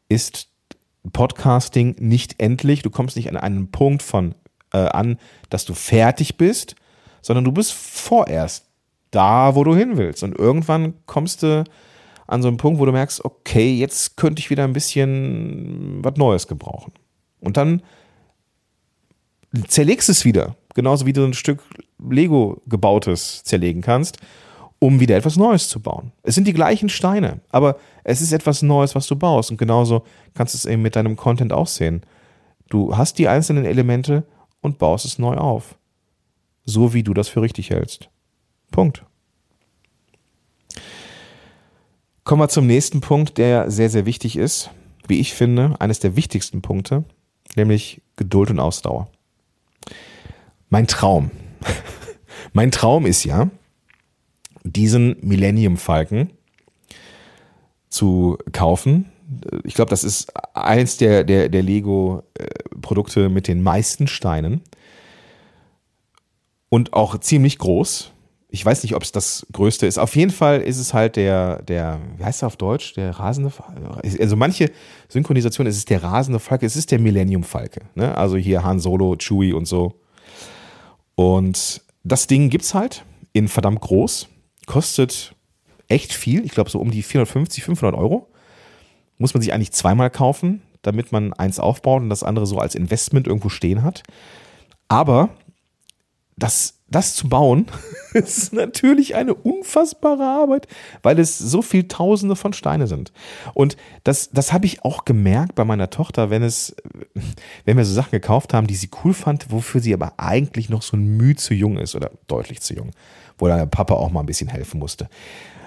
ist 0.10 0.50
Podcasting 1.12 1.96
nicht 2.00 2.36
endlich. 2.40 2.82
Du 2.82 2.90
kommst 2.90 3.16
nicht 3.16 3.30
an 3.30 3.38
einen 3.38 3.72
Punkt 3.72 4.02
von 4.02 4.36
äh, 4.74 4.78
an, 4.78 5.18
dass 5.50 5.66
du 5.66 5.74
fertig 5.74 6.38
bist, 6.38 6.76
sondern 7.22 7.46
du 7.46 7.52
bist 7.52 7.74
vorerst 7.74 8.66
da, 9.12 9.56
wo 9.56 9.64
du 9.64 9.76
hin 9.76 9.98
willst. 9.98 10.24
Und 10.24 10.38
irgendwann 10.38 10.94
kommst 11.06 11.44
du 11.44 11.64
an 12.28 12.42
so 12.42 12.48
einen 12.48 12.58
Punkt, 12.58 12.80
wo 12.80 12.86
du 12.86 12.92
merkst, 12.92 13.24
okay, 13.24 13.74
jetzt 13.74 14.18
könnte 14.18 14.40
ich 14.40 14.50
wieder 14.50 14.64
ein 14.64 14.74
bisschen 14.74 16.04
was 16.04 16.16
Neues 16.18 16.48
gebrauchen. 16.48 16.94
Und 17.40 17.58
dann 17.58 17.82
zerlegst 19.68 20.10
es 20.10 20.26
wieder, 20.26 20.56
genauso 20.76 21.06
wie 21.06 21.14
du 21.14 21.24
ein 21.24 21.34
Stück 21.34 21.64
Lego 22.00 22.62
gebautes 22.68 23.44
zerlegen 23.44 23.82
kannst 23.82 24.20
um 24.80 25.00
wieder 25.00 25.16
etwas 25.16 25.38
Neues 25.38 25.70
zu 25.70 25.80
bauen. 25.80 26.12
Es 26.24 26.36
sind 26.36 26.48
die 26.48 26.54
gleichen 26.54 26.90
Steine, 26.90 27.42
aber 27.50 27.78
es 28.04 28.22
ist 28.22 28.32
etwas 28.32 28.62
Neues, 28.62 28.96
was 28.96 29.08
du 29.08 29.16
baust. 29.16 29.52
Und 29.52 29.58
genauso 29.58 30.04
kannst 30.34 30.54
du 30.54 30.58
es 30.58 30.66
eben 30.66 30.82
mit 30.82 30.96
deinem 30.96 31.16
Content 31.16 31.52
auch 31.52 31.68
sehen. 31.68 32.02
Du 32.70 32.96
hast 32.96 33.18
die 33.18 33.28
einzelnen 33.28 33.66
Elemente 33.66 34.24
und 34.62 34.78
baust 34.78 35.06
es 35.06 35.20
neu 35.20 35.36
auf. 35.36 35.78
So 36.66 36.94
wie 36.94 37.04
du 37.04 37.14
das 37.14 37.30
für 37.30 37.42
richtig 37.42 37.70
hältst. 37.70 38.10
Punkt. 38.72 39.04
Kommen 42.24 42.42
wir 42.42 42.50
zum 42.50 42.68
nächsten 42.68 43.00
Punkt, 43.00 43.38
der 43.38 43.72
sehr, 43.72 43.90
sehr 43.90 44.06
wichtig 44.06 44.36
ist. 44.36 44.70
Wie 45.08 45.22
ich 45.22 45.34
finde, 45.34 45.80
eines 45.80 46.00
der 46.00 46.18
wichtigsten 46.18 46.62
Punkte, 46.62 47.06
nämlich 47.56 48.02
Geduld 48.18 48.50
und 48.50 48.60
Ausdauer. 48.60 49.10
Mein 50.70 50.88
Traum. 50.88 51.32
mein 52.54 52.72
Traum 52.72 53.06
ist 53.06 53.24
ja, 53.24 53.50
diesen 54.74 55.18
Millennium 55.22 55.78
Falcon 55.78 56.30
zu 57.90 58.38
kaufen. 58.52 59.06
Ich 59.64 59.74
glaube, 59.74 59.90
das 59.90 60.04
ist 60.04 60.32
eins 60.54 60.98
der, 60.98 61.24
der, 61.24 61.50
der 61.50 61.64
Lego-Produkte 61.64 63.30
mit 63.30 63.48
den 63.48 63.62
meisten 63.62 64.08
Steinen. 64.08 64.62
Und 66.70 66.94
auch 66.94 67.18
ziemlich 67.20 67.58
groß. 67.58 68.12
Ich 68.50 68.66
weiß 68.66 68.84
nicht, 68.84 68.96
ob 68.96 69.04
es 69.04 69.12
das 69.12 69.46
größte 69.52 69.86
ist. 69.86 69.98
Auf 69.98 70.16
jeden 70.16 70.32
Fall 70.32 70.62
ist 70.62 70.78
es 70.78 70.94
halt 70.94 71.18
der, 71.18 71.62
der, 71.64 72.00
wie 72.18 72.24
heißt 72.24 72.44
er 72.44 72.48
auf 72.48 72.56
Deutsch? 72.56 72.94
Der 72.94 73.12
rasende 73.12 73.50
Falke. 73.50 74.02
Also 74.22 74.36
manche 74.38 74.72
Synchronisationen, 75.10 75.70
es 75.70 75.78
ist 75.78 75.90
der 75.90 76.04
rasende 76.04 76.40
Falke, 76.40 76.66
es 76.66 76.78
ist 76.78 76.92
der 76.92 77.00
Millennium 77.00 77.44
Falke. 77.44 77.82
Ne? 77.96 78.16
Also 78.18 78.38
hier 78.38 78.64
Han 78.64 78.80
Solo, 78.80 79.16
Chewie 79.18 79.54
und 79.54 79.66
so. 79.66 79.96
Und 81.16 81.82
das 82.04 82.28
Ding 82.28 82.50
gibt 82.50 82.64
es 82.64 82.74
halt 82.74 83.04
in 83.34 83.50
verdammt 83.50 83.82
groß 83.82 84.30
kostet 84.68 85.36
echt 85.88 86.14
viel. 86.14 86.46
Ich 86.46 86.52
glaube, 86.52 86.70
so 86.70 86.80
um 86.80 86.92
die 86.92 87.02
450, 87.02 87.64
500 87.64 88.00
Euro. 88.00 88.28
Muss 89.18 89.34
man 89.34 89.42
sich 89.42 89.52
eigentlich 89.52 89.72
zweimal 89.72 90.12
kaufen, 90.12 90.62
damit 90.84 91.12
man 91.12 91.34
eins 91.34 91.60
aufbaut 91.60 92.04
und 92.04 92.10
das 92.10 92.22
andere 92.22 92.46
so 92.46 92.60
als 92.60 92.76
Investment 92.76 93.26
irgendwo 93.26 93.50
stehen 93.50 93.82
hat. 93.82 94.04
Aber 94.88 95.30
das, 96.38 96.76
das 96.90 97.16
zu 97.16 97.28
bauen, 97.28 97.66
ist 98.14 98.54
natürlich 98.54 99.16
eine 99.16 99.34
unfassbare 99.34 100.24
Arbeit, 100.24 100.68
weil 101.04 101.20
es 101.20 101.38
so 101.38 101.62
viel 101.62 101.88
Tausende 101.88 102.36
von 102.36 102.54
Steine 102.54 102.88
sind. 102.88 103.12
Und 103.54 103.76
das, 104.04 104.30
das 104.30 104.54
habe 104.54 104.66
ich 104.66 104.86
auch 104.86 105.04
gemerkt 105.04 105.56
bei 105.56 105.66
meiner 105.66 105.90
Tochter, 105.90 106.30
wenn 106.30 106.44
es, 106.44 106.76
wenn 107.66 107.78
wir 107.78 107.86
so 107.86 107.94
Sachen 107.94 108.12
gekauft 108.12 108.54
haben, 108.54 108.68
die 108.68 108.76
sie 108.76 108.90
cool 109.04 109.14
fand, 109.14 109.52
wofür 109.52 109.82
sie 109.82 109.94
aber 109.94 110.14
eigentlich 110.18 110.70
noch 110.70 110.82
so 110.84 110.96
ein 110.96 111.18
Mühe 111.18 111.36
zu 111.36 111.54
jung 111.54 111.78
ist 111.78 111.96
oder 111.96 112.12
deutlich 112.28 112.62
zu 112.62 112.74
jung 112.74 112.92
wo 113.38 113.48
der 113.48 113.66
Papa 113.66 113.94
auch 113.94 114.12
mal 114.12 114.22
ein 114.22 114.26
bisschen 114.26 114.50
helfen 114.50 114.80
musste. 114.80 115.10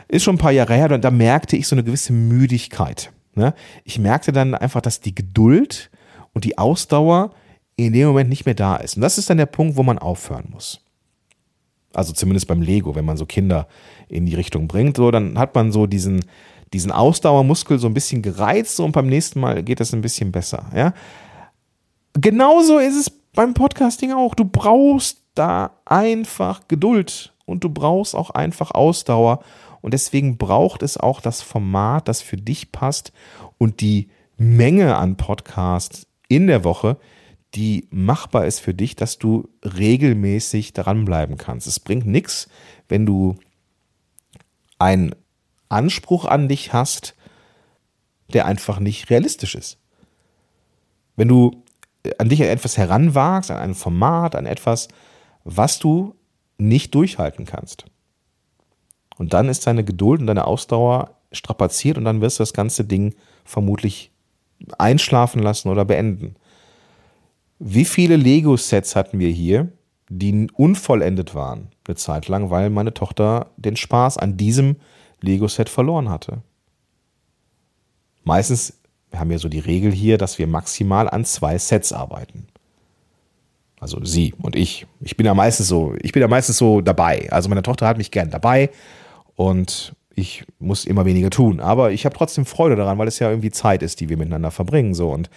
Ist 0.09 0.25
schon 0.25 0.37
ein 0.37 0.39
paar 0.39 0.53
Jahre 0.53 0.75
her, 0.75 0.91
und 0.91 1.05
da 1.05 1.11
merkte 1.11 1.57
ich 1.57 1.67
so 1.67 1.75
eine 1.75 1.85
gewisse 1.85 2.13
Müdigkeit. 2.13 3.13
Ne? 3.35 3.55
Ich 3.85 3.99
merkte 3.99 4.33
dann 4.33 4.55
einfach, 4.55 4.81
dass 4.81 5.01
die 5.01 5.15
Geduld 5.15 5.91
und 6.33 6.45
die 6.45 6.59
Ausdauer 6.59 7.31
in 7.87 7.93
dem 7.93 8.09
Moment 8.09 8.29
nicht 8.29 8.47
mehr 8.47 8.55
da 8.55 8.77
ist. 8.77 8.97
Und 8.97 9.03
das 9.03 9.19
ist 9.19 9.31
dann 9.31 9.39
der 9.39 9.47
Punkt, 9.47 9.77
wo 9.77 9.83
man 9.83 9.99
aufhören 9.99 10.49
muss. 10.51 10.81
Also 11.93 12.13
zumindest 12.13 12.47
beim 12.47 12.63
Lego, 12.63 12.95
wenn 12.95 13.05
man 13.05 13.17
so 13.17 13.27
Kinder 13.27 13.67
in 14.09 14.27
die 14.27 14.35
Richtung 14.35 14.69
bringt, 14.69 14.97
so, 14.97 15.11
dann 15.11 15.39
hat 15.39 15.55
man 15.55 15.73
so 15.73 15.87
diesen, 15.87 16.25
diesen 16.73 16.93
Ausdauermuskel 16.93 17.79
so 17.79 17.89
ein 17.89 17.95
bisschen 17.95 18.23
gereizt 18.23 18.79
und 18.81 18.93
beim 18.93 19.09
nächsten 19.09 19.41
Mal 19.41 19.63
geht 19.63 19.81
das 19.81 19.93
ein 19.93 20.01
bisschen 20.01 20.31
besser. 20.31 20.67
Ja? 20.75 20.95
Genauso 22.15 22.79
ist 22.79 22.97
es 22.97 23.11
beim 23.35 23.55
Podcasting 23.55 24.13
auch. 24.13 24.35
Du 24.35 24.45
brauchst 24.45 25.19
da 25.35 25.73
einfach 25.85 26.69
Geduld 26.69 27.33
und 27.45 27.65
du 27.65 27.71
brauchst 27.71 28.15
auch 28.15 28.31
einfach 28.31 28.71
Ausdauer. 28.73 29.41
Und 29.81 29.95
deswegen 29.95 30.37
braucht 30.37 30.83
es 30.83 30.97
auch 30.97 31.21
das 31.21 31.43
Format, 31.43 32.07
das 32.07 32.21
für 32.21 32.37
dich 32.37 32.71
passt 32.71 33.13
und 33.59 33.81
die 33.81 34.09
Menge 34.37 34.97
an 34.97 35.17
Podcasts 35.17 36.07
in 36.29 36.47
der 36.47 36.65
Woche, 36.65 36.97
die 37.55 37.89
machbar 37.91 38.47
ist 38.47 38.61
für 38.61 38.75
dich, 38.75 38.97
dass 38.97 39.19
du 39.19 39.49
regelmäßig 39.65 40.73
dranbleiben 40.73 41.37
kannst. 41.37 41.67
Es 41.67 41.81
bringt 41.81 42.07
nichts, 42.07 42.49
wenn 42.89 43.07
du 43.07 43.37
einen 44.79 45.15
Anspruch 45.69 46.25
an 46.25 46.49
dich 46.49 46.73
hast, 46.73 47.15
der 48.33 48.47
einfach 48.47 48.79
nicht 48.79 49.11
realistisch 49.11 49.55
ist. 49.55 49.79
Wenn 51.17 51.29
du 51.29 51.63
an 52.19 52.29
dich 52.29 52.41
etwas 52.41 52.79
heranwagst, 52.79 53.51
an 53.51 53.59
ein 53.59 53.75
Format, 53.75 54.37
an 54.37 54.47
etwas, 54.47 54.89
was 55.45 55.79
du 55.79 56.15
nicht 56.59 56.95
durchhalten 56.95 57.47
kannst. 57.47 57.85
Und 59.19 59.35
dann 59.35 59.49
ist 59.49 59.67
deine 59.67 59.85
Geduld 59.85 60.21
und 60.21 60.27
deine 60.27 60.47
Ausdauer 60.47 61.17
strapaziert 61.33 61.99
und 61.99 62.05
dann 62.05 62.21
wirst 62.21 62.39
du 62.39 62.43
das 62.43 62.53
ganze 62.53 62.85
Ding 62.85 63.15
vermutlich 63.45 64.13
einschlafen 64.79 65.43
lassen 65.43 65.69
oder 65.69 65.85
beenden. 65.85 66.37
Wie 67.63 67.85
viele 67.85 68.17
Lego-Sets 68.17 68.97
hatten 68.97 69.19
wir 69.19 69.29
hier, 69.29 69.69
die 70.09 70.49
unvollendet 70.55 71.35
waren, 71.35 71.69
eine 71.87 71.95
Zeit 71.95 72.27
lang, 72.27 72.49
weil 72.49 72.71
meine 72.71 72.95
Tochter 72.95 73.51
den 73.59 73.77
Spaß 73.77 74.17
an 74.17 74.39
diesem 74.39 74.77
Lego-Set 75.21 75.69
verloren 75.69 76.09
hatte? 76.09 76.39
Meistens, 78.25 78.81
wir 79.11 79.21
haben 79.21 79.31
ja 79.31 79.37
so 79.37 79.51
die 79.51 79.59
Regel 79.59 79.93
hier, 79.93 80.17
dass 80.17 80.39
wir 80.39 80.47
maximal 80.47 81.09
an 81.11 81.27
zwei 81.27 81.59
Sets 81.59 81.93
arbeiten. 81.93 82.47
Also 83.79 84.03
sie 84.05 84.33
und 84.41 84.57
ich. 84.57 84.87
Ich 85.01 85.19
bin 85.19 85.27
ja 85.27 85.35
meistens 85.35 85.69
so, 85.69 85.95
ich 86.01 86.13
bin 86.13 86.23
ja 86.23 86.29
meistens 86.29 86.57
so 86.57 86.81
dabei. 86.81 87.31
Also 87.31 87.51
meine 87.51 87.63
Tochter 87.63 87.87
hat 87.87 87.99
mich 87.99 88.11
gern 88.11 88.31
dabei 88.31 88.71
und 89.37 89.95
ich 90.15 90.45
muss 90.59 90.87
immer 90.87 91.05
weniger 91.05 91.29
tun. 91.29 91.61
Aber 91.61 91.93
ich 91.93 92.07
habe 92.07 92.17
trotzdem 92.17 92.47
Freude 92.47 92.77
daran, 92.77 92.97
weil 92.97 93.09
es 93.09 93.19
ja 93.19 93.29
irgendwie 93.29 93.51
Zeit 93.51 93.83
ist, 93.83 94.01
die 94.01 94.09
wir 94.09 94.17
miteinander 94.17 94.51
verbringen. 94.51 94.95
So 94.95 95.11
und 95.11 95.29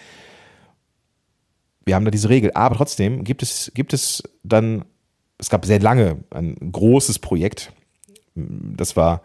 wir 1.84 1.94
haben 1.94 2.04
da 2.04 2.10
diese 2.10 2.28
Regel. 2.28 2.50
Aber 2.54 2.76
trotzdem 2.76 3.24
gibt 3.24 3.42
es, 3.42 3.70
gibt 3.74 3.92
es 3.92 4.22
dann 4.42 4.84
es 5.38 5.50
gab 5.50 5.64
sehr 5.64 5.80
lange 5.80 6.24
ein 6.30 6.56
großes 6.72 7.18
Projekt. 7.18 7.72
Das 8.34 8.96
war 8.96 9.22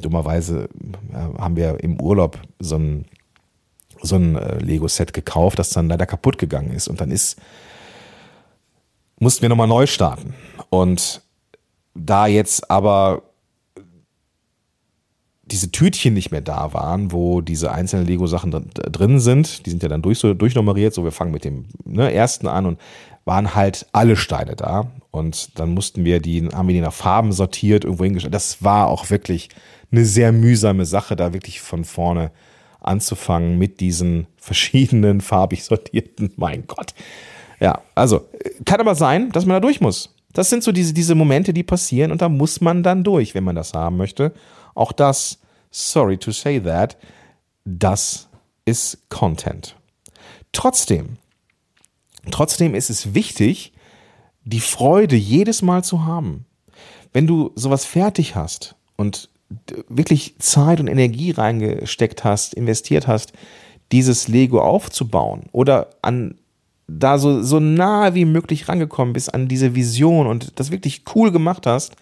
dummerweise 0.00 0.68
haben 1.12 1.56
wir 1.56 1.82
im 1.82 2.00
Urlaub 2.00 2.38
so 2.58 2.76
ein, 2.76 3.04
so 4.02 4.16
ein 4.16 4.36
äh, 4.36 4.58
Lego-Set 4.58 5.12
gekauft, 5.12 5.58
das 5.58 5.70
dann 5.70 5.88
leider 5.88 6.06
kaputt 6.06 6.38
gegangen 6.38 6.70
ist. 6.72 6.88
Und 6.88 7.00
dann 7.00 7.10
ist, 7.10 7.38
mussten 9.18 9.42
wir 9.42 9.48
nochmal 9.48 9.68
neu 9.68 9.86
starten. 9.86 10.34
Und 10.70 11.22
da 11.94 12.26
jetzt 12.26 12.70
aber 12.70 13.22
diese 15.50 15.70
Tütchen 15.70 16.14
nicht 16.14 16.30
mehr 16.30 16.40
da 16.40 16.72
waren, 16.72 17.12
wo 17.12 17.40
diese 17.40 17.72
einzelnen 17.72 18.06
Lego-Sachen 18.06 18.70
drin 18.74 19.18
sind, 19.18 19.66
die 19.66 19.70
sind 19.70 19.82
ja 19.82 19.88
dann 19.88 20.02
durch, 20.02 20.18
so, 20.18 20.34
durchnummeriert, 20.34 20.94
so 20.94 21.04
wir 21.04 21.12
fangen 21.12 21.32
mit 21.32 21.44
dem 21.44 21.66
ne, 21.84 22.12
ersten 22.12 22.46
an 22.46 22.66
und 22.66 22.78
waren 23.24 23.54
halt 23.54 23.86
alle 23.92 24.16
Steine 24.16 24.56
da. 24.56 24.90
Und 25.10 25.58
dann 25.58 25.74
mussten 25.74 26.04
wir 26.04 26.20
die, 26.20 26.48
haben 26.48 26.68
wir 26.68 26.74
die 26.74 26.80
nach 26.80 26.92
Farben 26.92 27.32
sortiert, 27.32 27.84
irgendwo 27.84 28.04
hingestellt. 28.04 28.34
Das 28.34 28.62
war 28.62 28.88
auch 28.88 29.10
wirklich 29.10 29.48
eine 29.90 30.04
sehr 30.04 30.32
mühsame 30.32 30.86
Sache, 30.86 31.16
da 31.16 31.32
wirklich 31.32 31.60
von 31.60 31.84
vorne 31.84 32.30
anzufangen 32.80 33.58
mit 33.58 33.80
diesen 33.80 34.26
verschiedenen 34.36 35.20
farbig 35.20 35.64
sortierten. 35.64 36.32
Mein 36.36 36.66
Gott. 36.66 36.94
Ja, 37.60 37.82
also 37.94 38.26
kann 38.64 38.80
aber 38.80 38.94
sein, 38.94 39.30
dass 39.32 39.46
man 39.46 39.54
da 39.54 39.60
durch 39.60 39.80
muss. 39.80 40.14
Das 40.32 40.50
sind 40.50 40.62
so 40.62 40.72
diese, 40.72 40.92
diese 40.92 41.14
Momente, 41.14 41.52
die 41.52 41.64
passieren 41.64 42.12
und 42.12 42.22
da 42.22 42.28
muss 42.28 42.60
man 42.60 42.82
dann 42.82 43.02
durch, 43.02 43.34
wenn 43.34 43.44
man 43.44 43.56
das 43.56 43.74
haben 43.74 43.96
möchte. 43.96 44.32
Auch 44.78 44.92
das, 44.92 45.38
sorry 45.70 46.18
to 46.18 46.30
say 46.30 46.60
that, 46.60 46.96
das 47.64 48.28
ist 48.64 49.08
Content. 49.08 49.74
Trotzdem, 50.52 51.16
trotzdem 52.30 52.74
ist 52.74 52.88
es 52.88 53.12
wichtig, 53.12 53.72
die 54.44 54.60
Freude 54.60 55.16
jedes 55.16 55.62
Mal 55.62 55.82
zu 55.82 56.04
haben. 56.06 56.46
Wenn 57.12 57.26
du 57.26 57.50
sowas 57.56 57.84
fertig 57.84 58.36
hast 58.36 58.76
und 58.96 59.28
wirklich 59.88 60.36
Zeit 60.38 60.78
und 60.78 60.86
Energie 60.86 61.32
reingesteckt 61.32 62.22
hast, 62.22 62.54
investiert 62.54 63.08
hast, 63.08 63.32
dieses 63.90 64.28
Lego 64.28 64.60
aufzubauen 64.60 65.46
oder 65.52 65.90
an 66.02 66.36
da 66.86 67.18
so, 67.18 67.42
so 67.42 67.58
nah 67.58 68.14
wie 68.14 68.24
möglich 68.24 68.68
rangekommen 68.68 69.12
bist 69.12 69.34
an 69.34 69.48
diese 69.48 69.74
Vision 69.74 70.26
und 70.26 70.58
das 70.60 70.70
wirklich 70.70 71.02
cool 71.14 71.32
gemacht 71.32 71.66
hast, 71.66 71.96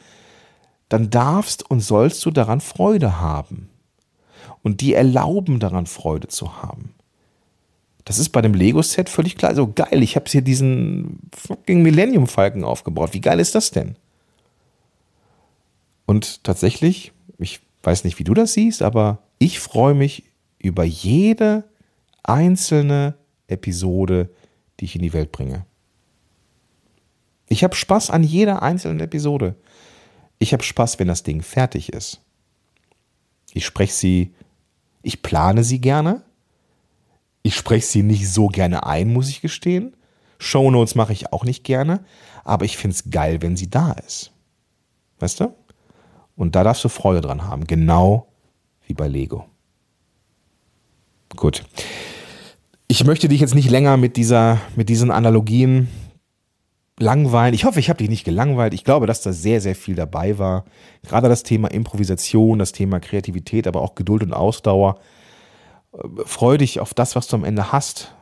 dann 0.89 1.11
darfst 1.11 1.69
und 1.69 1.81
sollst 1.81 2.25
du 2.25 2.31
daran 2.31 2.61
Freude 2.61 3.21
haben. 3.21 3.69
Und 4.63 4.81
die 4.81 4.95
erlauben 4.95 5.61
daran 5.61 5.87
Freude 5.87 6.29
zu 6.29 6.63
haben. 6.63 6.95
Das 8.05 8.19
ist 8.19 8.29
bei 8.31 8.41
dem 8.41 8.55
Lego-Set 8.55 9.09
völlig 9.09 9.37
klar. 9.37 9.55
So 9.55 9.73
geil, 9.73 10.03
ich 10.03 10.15
habe 10.15 10.27
hier 10.29 10.43
diesen 10.43 11.19
fucking 11.37 11.83
Millennium 11.83 12.29
Falken 12.29 12.63
aufgebaut. 12.63 13.15
Wie 13.15 13.21
geil 13.21 13.41
ist 13.41 13.55
das 13.55 13.73
denn? 13.73 13.97
Und 16.07 16.45
tatsächlich, 16.45 17.13
ich 17.39 17.61
weiß 17.83 18.05
nicht, 18.05 18.19
wie 18.21 18.25
du 18.25 18.33
das 18.33 18.53
siehst, 18.53 18.83
aber 18.83 19.19
ich 19.39 19.59
freue 19.59 19.95
mich 19.95 20.23
über 20.59 20.85
jede 20.85 21.65
einzelne 22.23 23.15
Episode, 23.49 24.31
die 24.79 24.85
ich 24.85 24.95
in 24.95 25.03
die 25.03 25.13
Welt 25.13 25.33
bringe. 25.33 25.67
Ich 27.49 27.65
habe 27.65 27.75
Spaß 27.75 28.11
an 28.11 28.23
jeder 28.23 28.63
einzelnen 28.63 29.01
Episode. 29.01 29.57
Ich 30.39 30.53
habe 30.53 30.63
Spaß, 30.63 30.99
wenn 30.99 31.09
das 31.09 31.23
Ding 31.23 31.43
fertig 31.43 31.93
ist. 31.93 32.21
Ich 33.53 33.65
spreche 33.65 33.93
sie, 33.93 34.35
ich 35.03 35.23
plane 35.23 35.65
sie 35.65 35.81
gerne. 35.81 36.23
Ich 37.43 37.55
spreche 37.55 37.87
sie 37.87 38.03
nicht 38.03 38.29
so 38.29 38.49
gerne 38.49 38.87
ein, 38.87 39.13
muss 39.13 39.29
ich 39.29 39.41
gestehen. 39.41 39.97
Shownotes 40.39 40.95
mache 40.95 41.13
ich 41.13 41.33
auch 41.33 41.45
nicht 41.45 41.65
gerne, 41.65 42.05
aber 42.45 42.65
ich 42.65 42.77
finde 42.77 42.95
es 42.95 43.11
geil, 43.11 43.41
wenn 43.41 43.57
sie 43.57 43.71
da 43.71 43.93
ist. 43.93 44.33
Weißt 45.19 45.41
du? 45.41 45.55
Und 46.37 46.55
da 46.55 46.65
darfst 46.65 46.85
du 46.85 46.89
Freude 46.89 47.23
dran 47.23 47.45
haben, 47.45 47.67
genau 47.67 48.27
wie 48.87 48.95
bei 48.95 49.09
Lego. 49.09 49.47
Gut. 51.35 51.65
Ich 52.89 53.05
möchte 53.05 53.29
dich 53.29 53.41
jetzt 53.41 53.55
nicht 53.55 53.71
länger 53.71 53.97
mit 53.97 54.17
dieser, 54.17 54.61
mit 54.77 54.89
diesen 54.89 55.11
Analogien 55.11 55.89
langweilen. 56.99 57.55
Ich 57.55 57.65
hoffe, 57.65 57.81
ich 57.81 57.89
habe 57.89 57.99
dich 57.99 58.09
nicht 58.09 58.25
gelangweilt. 58.25 58.75
Ich 58.75 58.85
glaube, 58.85 59.07
dass 59.07 59.21
da 59.21 59.33
sehr, 59.33 59.61
sehr 59.61 59.75
viel 59.75 59.95
dabei 59.95 60.39
war. 60.39 60.65
Gerade 61.03 61.29
das 61.29 61.43
Thema 61.43 61.71
Improvisation, 61.71 62.59
das 62.59 62.73
Thema 62.73 63.01
Kreativität, 63.01 63.67
aber 63.67 63.83
auch 63.83 63.95
Geduld 63.95 64.23
und 64.23 64.33
Ausdauer. 64.33 64.99
Freu 66.25 66.57
dich 66.59 66.81
auf 66.81 66.95
das, 66.95 67.17
was 67.17 67.29
du 67.29 67.37
am 67.37 67.45
Ende 67.45 67.73
hast. 67.73 68.15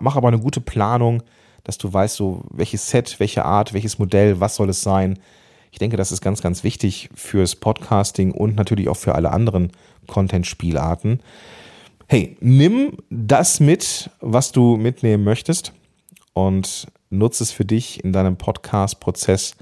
Mach 0.00 0.16
aber 0.16 0.28
eine 0.28 0.40
gute 0.40 0.60
Planung, 0.60 1.22
dass 1.62 1.78
du 1.78 1.92
weißt, 1.92 2.16
so 2.16 2.42
welches 2.50 2.90
Set, 2.90 3.20
welche 3.20 3.44
Art, 3.44 3.72
welches 3.72 3.98
Modell, 3.98 4.40
was 4.40 4.56
soll 4.56 4.68
es 4.68 4.82
sein. 4.82 5.18
Ich 5.70 5.78
denke, 5.78 5.96
das 5.96 6.12
ist 6.12 6.20
ganz, 6.20 6.42
ganz 6.42 6.62
wichtig 6.62 7.08
fürs 7.14 7.56
Podcasting 7.56 8.32
und 8.32 8.56
natürlich 8.56 8.88
auch 8.88 8.96
für 8.96 9.14
alle 9.14 9.30
anderen 9.30 9.70
Content-Spielarten. 10.06 11.20
Hey, 12.06 12.36
nimm 12.40 12.98
das 13.10 13.60
mit, 13.60 14.10
was 14.20 14.52
du 14.52 14.76
mitnehmen 14.76 15.24
möchtest 15.24 15.72
und 16.32 16.86
nutze 17.18 17.44
es 17.44 17.50
für 17.52 17.64
dich 17.64 18.02
in 18.04 18.12
deinem 18.12 18.36
Podcast-Prozess. 18.36 19.56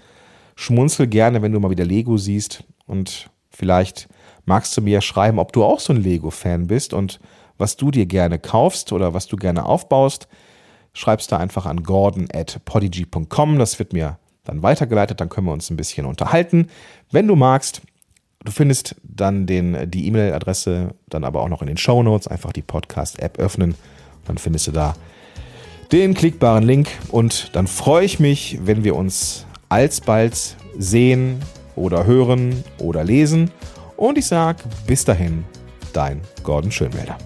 Schmunzel 0.56 1.06
gerne, 1.06 1.42
wenn 1.42 1.52
du 1.52 1.60
mal 1.60 1.70
wieder 1.70 1.84
Lego 1.84 2.16
siehst 2.16 2.64
und 2.86 3.30
vielleicht 3.50 4.08
magst 4.44 4.76
du 4.76 4.82
mir 4.82 5.00
schreiben, 5.00 5.38
ob 5.38 5.52
du 5.52 5.64
auch 5.64 5.80
so 5.80 5.92
ein 5.92 6.02
Lego-Fan 6.02 6.66
bist 6.66 6.94
und 6.94 7.20
was 7.58 7.76
du 7.76 7.90
dir 7.90 8.06
gerne 8.06 8.38
kaufst 8.38 8.92
oder 8.92 9.14
was 9.14 9.26
du 9.26 9.36
gerne 9.36 9.64
aufbaust. 9.64 10.28
Schreibst 10.92 11.32
da 11.32 11.38
einfach 11.38 11.64
an 11.66 11.82
gordon 11.84 12.28
at 12.34 12.60
podigy.com. 12.64 13.58
Das 13.58 13.78
wird 13.78 13.92
mir 13.92 14.18
dann 14.44 14.62
weitergeleitet, 14.62 15.20
dann 15.20 15.28
können 15.28 15.46
wir 15.46 15.52
uns 15.52 15.70
ein 15.70 15.76
bisschen 15.76 16.06
unterhalten. 16.06 16.68
Wenn 17.10 17.28
du 17.28 17.36
magst, 17.36 17.82
du 18.44 18.52
findest 18.52 18.96
dann 19.02 19.46
den, 19.46 19.90
die 19.90 20.06
E-Mail-Adresse 20.08 20.94
dann 21.08 21.24
aber 21.24 21.42
auch 21.42 21.48
noch 21.48 21.62
in 21.62 21.68
den 21.68 21.76
Show 21.76 22.02
Notes. 22.02 22.26
Einfach 22.26 22.52
die 22.52 22.62
Podcast-App 22.62 23.38
öffnen, 23.38 23.74
dann 24.24 24.38
findest 24.38 24.66
du 24.66 24.72
da 24.72 24.94
den 25.92 26.14
klickbaren 26.14 26.64
Link 26.64 26.88
und 27.10 27.54
dann 27.54 27.66
freue 27.66 28.06
ich 28.06 28.18
mich, 28.18 28.58
wenn 28.64 28.82
wir 28.82 28.96
uns 28.96 29.46
alsbald 29.68 30.56
sehen 30.78 31.40
oder 31.76 32.06
hören 32.06 32.64
oder 32.78 33.04
lesen. 33.04 33.50
Und 33.96 34.16
ich 34.16 34.26
sage 34.26 34.62
bis 34.86 35.04
dahin, 35.04 35.44
dein 35.92 36.22
Gordon 36.42 36.72
Schönwälder. 36.72 37.18